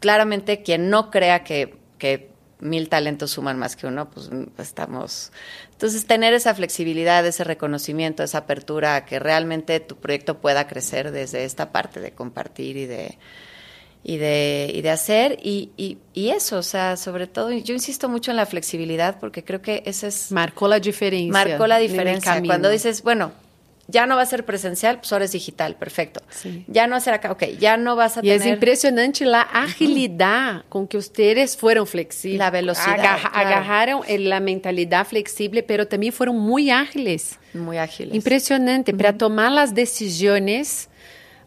claramente 0.00 0.62
quien 0.62 0.90
no 0.90 1.10
crea 1.10 1.44
que, 1.44 1.76
que 1.98 2.30
mil 2.58 2.88
talentos 2.88 3.30
suman 3.30 3.58
más 3.58 3.76
que 3.76 3.86
uno, 3.86 4.08
pues 4.10 4.30
estamos... 4.58 5.32
Entonces, 5.72 6.06
tener 6.06 6.32
esa 6.32 6.54
flexibilidad, 6.54 7.24
ese 7.26 7.44
reconocimiento, 7.44 8.22
esa 8.22 8.38
apertura 8.38 8.96
a 8.96 9.04
que 9.04 9.18
realmente 9.18 9.78
tu 9.80 9.96
proyecto 9.96 10.38
pueda 10.38 10.66
crecer 10.66 11.10
desde 11.10 11.44
esta 11.44 11.70
parte 11.72 12.00
de 12.00 12.12
compartir 12.12 12.76
y 12.76 12.86
de 12.86 13.18
y 14.08 14.18
de, 14.18 14.70
y 14.72 14.82
de 14.82 14.90
hacer 14.90 15.36
y, 15.42 15.72
y, 15.76 15.98
y, 16.14 16.28
eso, 16.28 16.58
o 16.58 16.62
sea, 16.62 16.96
sobre 16.96 17.26
todo, 17.26 17.50
yo 17.50 17.74
insisto 17.74 18.08
mucho 18.08 18.30
en 18.30 18.36
la 18.36 18.46
flexibilidad 18.46 19.18
porque 19.18 19.42
creo 19.42 19.62
que 19.62 19.82
ese 19.84 20.06
es... 20.06 20.30
Marcó 20.30 20.68
la 20.68 20.78
diferencia. 20.78 21.32
Marcó 21.32 21.66
la 21.66 21.78
diferencia. 21.78 22.40
Cuando 22.46 22.70
dices, 22.70 23.02
bueno, 23.02 23.32
ya 23.88 24.06
no 24.06 24.16
va 24.16 24.22
a 24.22 24.26
ser 24.26 24.44
presencial, 24.44 24.98
pues 24.98 25.12
ahora 25.12 25.24
es 25.26 25.32
digital, 25.32 25.76
perfecto. 25.76 26.20
Sí. 26.30 26.64
Ya 26.66 26.86
no 26.86 26.92
va 26.92 26.96
a 26.98 27.00
ser 27.00 27.14
acá, 27.14 27.32
ok, 27.32 27.44
ya 27.58 27.76
no 27.76 27.96
vas 27.96 28.16
a 28.16 28.20
y 28.20 28.24
tener... 28.24 28.40
es 28.40 28.46
impresionante 28.46 29.24
la 29.24 29.42
agilidad 29.42 30.64
con 30.68 30.88
que 30.88 30.96
ustedes 30.96 31.56
fueron 31.56 31.86
flexibles. 31.86 32.38
La 32.38 32.50
velocidad. 32.50 32.96
Claro. 32.96 33.30
Agarraron 33.32 34.02
la 34.08 34.40
mentalidad 34.40 35.06
flexible, 35.06 35.62
pero 35.62 35.86
también 35.86 36.12
fueron 36.12 36.38
muy 36.38 36.70
ágiles. 36.70 37.38
Muy 37.54 37.78
ágiles. 37.78 38.14
Impresionante, 38.14 38.92
para 38.92 39.16
tomar 39.16 39.52
las 39.52 39.74
decisiones 39.74 40.88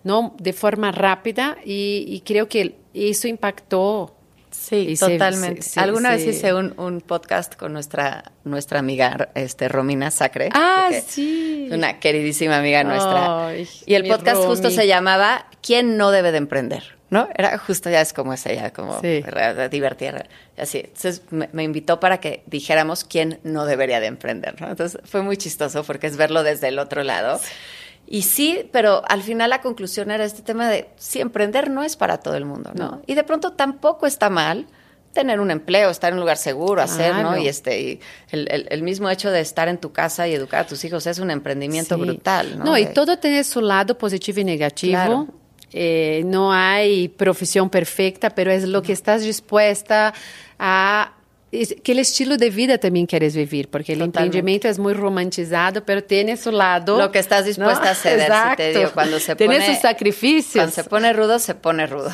¿no? 0.03 0.35
de 0.39 0.53
forma 0.53 0.91
rápida 0.91 1.57
y, 1.65 2.05
y 2.07 2.21
creo 2.21 2.47
que 2.47 2.77
eso 2.93 3.27
impactó. 3.27 4.15
Sí, 4.51 4.95
totalmente. 4.99 5.61
Se, 5.61 5.69
se, 5.71 5.79
Alguna 5.79 6.17
se, 6.17 6.25
vez 6.25 6.35
hice 6.35 6.53
un, 6.53 6.73
un, 6.77 7.01
podcast 7.01 7.55
con 7.55 7.73
nuestra, 7.73 8.31
nuestra 8.43 8.79
amiga 8.79 9.29
este, 9.35 9.67
Romina 9.67 10.11
Sacre. 10.11 10.49
Ah, 10.53 10.89
sí. 11.07 11.67
Una 11.71 11.99
queridísima 11.99 12.57
amiga 12.57 12.83
nuestra. 12.83 13.47
Ay, 13.47 13.67
y 13.85 13.93
el 13.95 14.07
podcast 14.07 14.37
Romy. 14.37 14.47
justo 14.47 14.69
se 14.71 14.87
llamaba 14.87 15.45
¿Quién 15.61 15.97
no 15.97 16.11
debe 16.11 16.31
de 16.31 16.37
emprender? 16.37 16.99
¿no? 17.09 17.27
Era 17.35 17.57
justo 17.57 17.89
ya 17.89 18.01
es 18.01 18.13
como 18.13 18.33
esa, 18.33 18.53
ya 18.53 18.71
como 18.71 19.01
sí. 19.01 19.23
divertida, 19.71 20.25
así. 20.57 20.79
Entonces 20.85 21.23
me, 21.31 21.49
me, 21.53 21.63
invitó 21.63 21.99
para 21.99 22.19
que 22.19 22.43
dijéramos 22.45 23.03
quién 23.03 23.39
no 23.43 23.65
debería 23.65 23.99
de 23.99 24.07
emprender, 24.07 24.61
¿no? 24.61 24.69
Entonces 24.69 25.01
fue 25.05 25.23
muy 25.23 25.35
chistoso 25.35 25.83
porque 25.83 26.05
es 26.05 26.17
verlo 26.17 26.43
desde 26.43 26.67
el 26.67 26.77
otro 26.77 27.03
lado. 27.03 27.39
Sí. 27.39 27.51
Y 28.11 28.23
sí, 28.23 28.67
pero 28.71 29.03
al 29.07 29.21
final 29.21 29.51
la 29.51 29.61
conclusión 29.61 30.09
era 30.09 30.25
este 30.25 30.41
tema 30.41 30.67
de 30.67 30.89
si 30.97 31.21
emprender 31.21 31.69
no 31.69 31.83
es 31.83 31.95
para 31.95 32.17
todo 32.17 32.33
el 32.35 32.43
mundo, 32.43 32.71
¿no? 32.73 32.91
no. 32.91 33.01
Y 33.05 33.13
de 33.13 33.23
pronto 33.23 33.53
tampoco 33.53 34.07
está 34.07 34.31
mal 34.31 34.65
tener 35.13 35.39
un 35.39 35.51
empleo, 35.51 35.91
estar 35.91 36.09
en 36.09 36.15
un 36.15 36.21
lugar 36.21 36.37
seguro, 36.37 36.81
hacer. 36.81 37.13
¿no? 37.15 37.37
Y 37.37 37.47
este, 37.47 37.79
y 37.79 37.99
el, 38.31 38.47
el, 38.49 38.67
el, 38.71 38.81
mismo 38.81 39.11
hecho 39.11 39.29
de 39.29 39.41
estar 39.41 39.67
en 39.67 39.77
tu 39.77 39.91
casa 39.91 40.27
y 40.27 40.33
educar 40.33 40.61
a 40.61 40.67
tus 40.67 40.83
hijos 40.85 41.05
es 41.05 41.19
un 41.19 41.29
emprendimiento 41.29 41.95
sí. 41.95 42.01
brutal, 42.01 42.57
¿no? 42.57 42.65
No, 42.65 42.77
y 42.79 42.87
todo 42.87 43.19
tiene 43.19 43.43
su 43.43 43.61
lado 43.61 43.95
positivo 43.95 44.39
y 44.39 44.43
negativo. 44.43 44.93
Claro. 44.93 45.27
Eh, 45.71 46.23
no 46.25 46.51
hay 46.51 47.09
profesión 47.09 47.69
perfecta, 47.69 48.31
pero 48.31 48.51
es 48.51 48.67
lo 48.67 48.81
que 48.81 48.91
estás 48.91 49.21
dispuesta 49.21 50.15
a 50.57 51.13
que 51.83 51.91
estilo 51.93 52.37
de 52.37 52.49
vida 52.49 52.77
também 52.77 53.05
queres 53.07 53.33
vivir, 53.33 53.67
porque 53.67 53.93
o 53.93 54.05
empreendimento 54.05 54.67
é 54.67 54.73
muito 54.77 55.01
romantizado, 55.01 55.81
pero 55.81 56.01
tem 56.01 56.35
seu 56.35 56.51
lado. 56.51 56.95
Lo 56.97 57.09
que 57.09 57.17
estás 57.17 57.45
dispuesta 57.45 57.85
¿no? 57.85 57.91
a 57.91 57.95
ceder, 57.95 58.21
Exacto. 58.21 58.63
si 58.63 58.71
te 58.73 58.79
digo, 58.79 58.91
cuando 58.91 59.19
se 59.19 59.35
Tiene 59.35 59.55
pone. 59.55 59.65
sus 59.65 59.81
sacrificios. 59.81 60.53
Cuando 60.63 60.71
se 60.71 60.83
pone 60.83 61.11
rudo, 61.11 61.39
se 61.39 61.55
pone 61.55 61.87
rudo. 61.87 62.11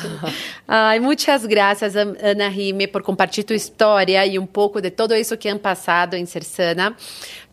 Ai, 0.66 1.00
muitas 1.00 1.44
graças, 1.44 1.94
Ana 1.96 2.48
Rime, 2.48 2.86
por 2.86 3.02
compartilhar 3.02 3.44
tua 3.44 3.56
história 3.56 4.24
e 4.24 4.38
um 4.38 4.46
pouco 4.46 4.80
de 4.80 4.90
todo 4.90 5.14
isso 5.14 5.36
que 5.36 5.48
han 5.50 5.58
passado 5.58 6.14
em 6.16 6.24
Cersana. 6.24 6.96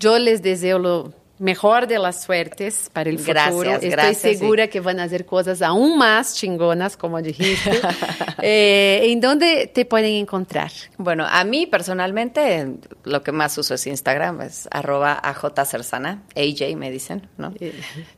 Eu 0.02 0.18
les 0.18 0.40
desejo 0.40 1.14
mejor 1.40 1.88
de 1.88 2.00
las 2.00 2.24
suertes 2.24 2.90
para 2.94 3.10
el 3.10 3.18
futuro. 3.18 3.34
Gracias, 3.34 3.74
Estoy 3.76 3.90
gracias, 3.90 4.40
segura 4.40 4.66
sí. 4.66 4.70
que 4.70 4.80
van 4.80 5.00
a 5.00 5.04
hacer 5.04 5.26
cosas 5.26 5.62
aún 5.62 5.98
más 5.98 6.36
chingonas, 6.36 6.96
como 6.96 7.22
dijiste. 7.22 7.72
eh, 8.42 9.02
¿En 9.12 9.20
dónde 9.20 9.68
te 9.68 9.86
pueden 9.86 10.12
encontrar? 10.12 10.72
Bueno, 10.98 11.26
a 11.28 11.44
mí 11.44 11.66
personalmente 11.66 12.76
lo 13.04 13.24
que 13.24 13.32
más 13.32 13.58
uso 13.58 13.74
es 13.74 13.88
Instagram, 13.88 14.42
es 14.42 14.68
arroba 14.72 15.14
ajcersana, 15.14 16.24
AJ 16.36 16.76
me 16.76 16.92
dicen, 16.92 17.28
¿no? 17.38 17.54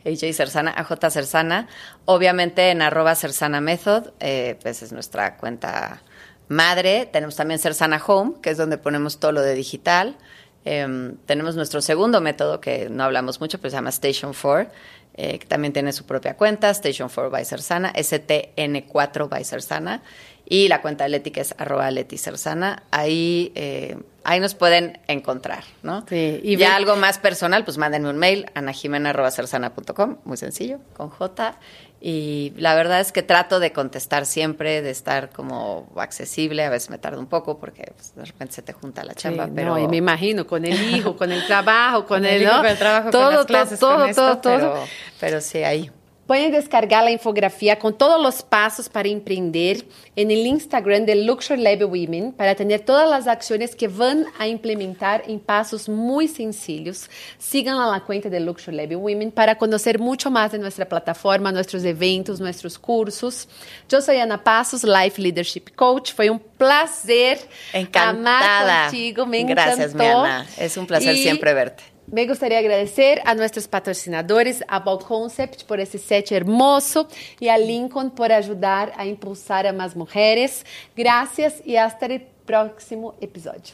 AJ 0.06 0.34
Cersana, 0.34 0.72
AJ 0.72 1.12
Cersana. 1.12 1.68
Obviamente 2.06 2.70
en 2.70 2.82
arroba 2.82 3.16
Cersana 3.16 3.62
Method, 3.62 4.12
eh, 4.20 4.58
pues 4.62 4.84
es 4.84 4.92
nuestra 4.92 5.38
cuenta 5.38 6.02
madre. 6.48 7.08
Tenemos 7.12 7.36
también 7.36 7.60
Cersana 7.60 8.02
Home, 8.06 8.34
que 8.42 8.52
es 8.52 8.58
donde 8.58 8.78
ponemos 8.78 9.20
todo 9.20 9.32
lo 9.32 9.42
de 9.42 9.56
digital. 9.56 10.18
Eh, 10.66 11.14
tenemos 11.26 11.56
nuestro 11.56 11.82
segundo 11.82 12.20
método 12.22 12.60
que 12.60 12.90
no 12.90 13.04
hablamos 13.04 13.40
mucho, 13.40 13.60
pero 13.60 13.70
se 13.70 13.78
llama 13.78 13.90
Station 13.90 14.34
4, 14.34 14.72
eh, 15.14 15.40
que 15.40 15.46
también 15.46 15.72
tiene 15.72 15.94
su 15.94 16.06
propia 16.06 16.36
cuenta, 16.36 16.70
Station 16.72 17.08
4 17.08 17.30
by 17.30 17.46
Cersana, 17.46 17.94
STN4 17.94 19.30
by 19.30 19.46
Cersana, 19.46 20.02
y 20.48 20.68
la 20.68 20.82
cuenta 20.82 21.06
de 21.06 21.10
Leti 21.10 21.32
que 21.32 21.42
es 21.42 21.56
arroba 21.58 21.90
Leti 21.90 22.18
Cersana. 22.18 22.84
Ahí, 22.92 23.52
eh, 23.56 23.98
ahí 24.24 24.40
nos 24.40 24.54
pueden 24.54 25.00
encontrar, 25.08 25.64
¿no? 25.82 26.06
Sí, 26.08 26.40
y 26.44 26.58
ya 26.58 26.70
ve... 26.70 26.76
algo 26.76 26.96
más 26.96 27.18
personal, 27.18 27.64
pues 27.64 27.78
mándenme 27.78 28.10
un 28.10 28.18
mail, 28.18 28.46
anajimena.cersana.com, 28.54 30.18
muy 30.24 30.38
sencillo, 30.38 30.80
con 30.96 31.10
J. 31.10 31.58
Y 32.00 32.54
la 32.58 32.76
verdad 32.76 33.00
es 33.00 33.12
que 33.12 33.24
trato 33.24 33.60
de 33.60 33.72
contestar 33.72 34.28
siempre, 34.28 34.84
de 34.84 34.92
estar 34.92 35.32
como 35.32 35.92
accesible. 35.96 36.64
A 36.64 36.70
veces 36.70 36.92
me 36.92 37.00
tardo 37.00 37.20
un 37.20 37.26
poco 37.26 37.58
porque 37.58 37.92
pues, 37.96 38.14
de 38.16 38.26
repente 38.26 38.54
se 38.54 38.62
te 38.62 38.74
junta 38.74 39.04
la 39.04 39.16
chamba. 39.16 39.46
Sí, 39.46 39.52
pero 39.56 39.70
no, 39.72 39.80
y 39.80 39.88
me 39.88 39.98
imagino 39.98 40.46
con 40.46 40.66
el 40.66 40.96
hijo, 40.96 41.18
con 41.18 41.32
el 41.32 41.44
trabajo, 41.48 42.06
con, 42.06 42.20
con 42.20 42.26
el, 42.26 42.44
¿no? 42.44 42.58
con 42.58 42.66
el 42.68 42.78
trabajo, 42.78 43.10
todo, 43.10 43.24
con 43.24 43.34
las 43.34 43.46
clases, 43.48 43.80
todo, 43.80 44.06
con 44.06 44.14
todo, 44.14 44.34
esto, 44.34 44.38
todo, 44.38 44.58
pero, 44.58 44.76
pero 45.20 45.42
sí 45.42 45.64
ahí. 45.64 45.90
Pueden 46.28 46.52
descargar 46.52 47.04
la 47.04 47.12
infografía 47.12 47.78
con 47.78 47.96
todos 47.96 48.20
los 48.20 48.42
pasos 48.42 48.90
para 48.90 49.08
emprender 49.10 49.86
en 50.16 50.32
el 50.32 50.48
Instagram 50.48 51.06
de 51.06 51.14
Luxury 51.16 51.62
Lab 51.62 51.84
Women 51.84 52.32
para 52.32 52.56
tener 52.56 52.80
todas 52.80 53.08
las 53.08 53.28
acciones 53.28 53.76
que 53.76 53.88
van 53.88 54.26
a 54.40 54.48
implementar 54.48 55.24
en 55.28 55.40
pasos 55.40 55.88
muy 55.88 56.28
sencillos. 56.28 57.12
Sigan 57.38 57.78
a 57.78 57.92
la 57.92 58.00
cuenta 58.00 58.28
de 58.30 58.40
Luxury 58.40 58.76
Lab 58.76 58.96
Women 58.96 59.32
para 59.32 59.56
conocer 59.56 60.00
mucho 60.00 60.32
más 60.32 60.52
de 60.52 60.58
nuestra 60.58 60.90
plataforma, 60.90 61.52
nuestros 61.52 61.84
eventos, 61.84 62.40
nuestros 62.40 62.80
cursos. 62.80 63.48
Yo 63.88 64.02
soy 64.02 64.18
Ana 64.18 64.44
Passos, 64.44 64.84
Life 64.84 65.22
Leadership 65.22 65.76
Coach. 65.76 66.12
Fue 66.14 66.32
un 66.32 66.40
placer 66.40 67.38
Encantada. 67.72 68.10
amar 68.10 68.92
contigo. 68.92 69.28
Me 69.28 69.44
Gracias, 69.44 69.94
encantó. 69.94 70.24
mi 70.24 70.30
Ana. 70.30 70.48
Es 70.58 70.76
un 70.76 70.88
placer 70.88 71.14
y 71.14 71.22
siempre 71.22 71.54
verte. 71.54 71.95
Me 72.08 72.28
gustaría 72.28 72.60
agradecer 72.60 73.22
a 73.26 73.34
nuestros 73.34 73.68
patrocinadores, 73.68 74.64
a 74.68 74.80
Ball 74.80 75.00
Concept 75.00 75.64
por 75.66 75.80
esse 75.80 75.98
set 75.98 76.32
hermoso 76.32 77.08
e 77.42 77.50
a 77.50 77.58
Lincoln 77.58 78.10
por 78.10 78.32
ajudar 78.32 78.94
a 78.96 79.06
impulsar 79.06 79.66
a 79.66 79.74
más 79.74 79.96
mujeres. 79.96 80.64
Gracias 80.96 81.62
e 81.66 81.78
hasta 81.78 82.06
o 82.06 82.20
próximo 82.46 83.16
episódio. 83.20 83.74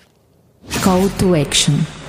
Call 0.83 1.09
to 1.19 1.35
Action 1.35 2.01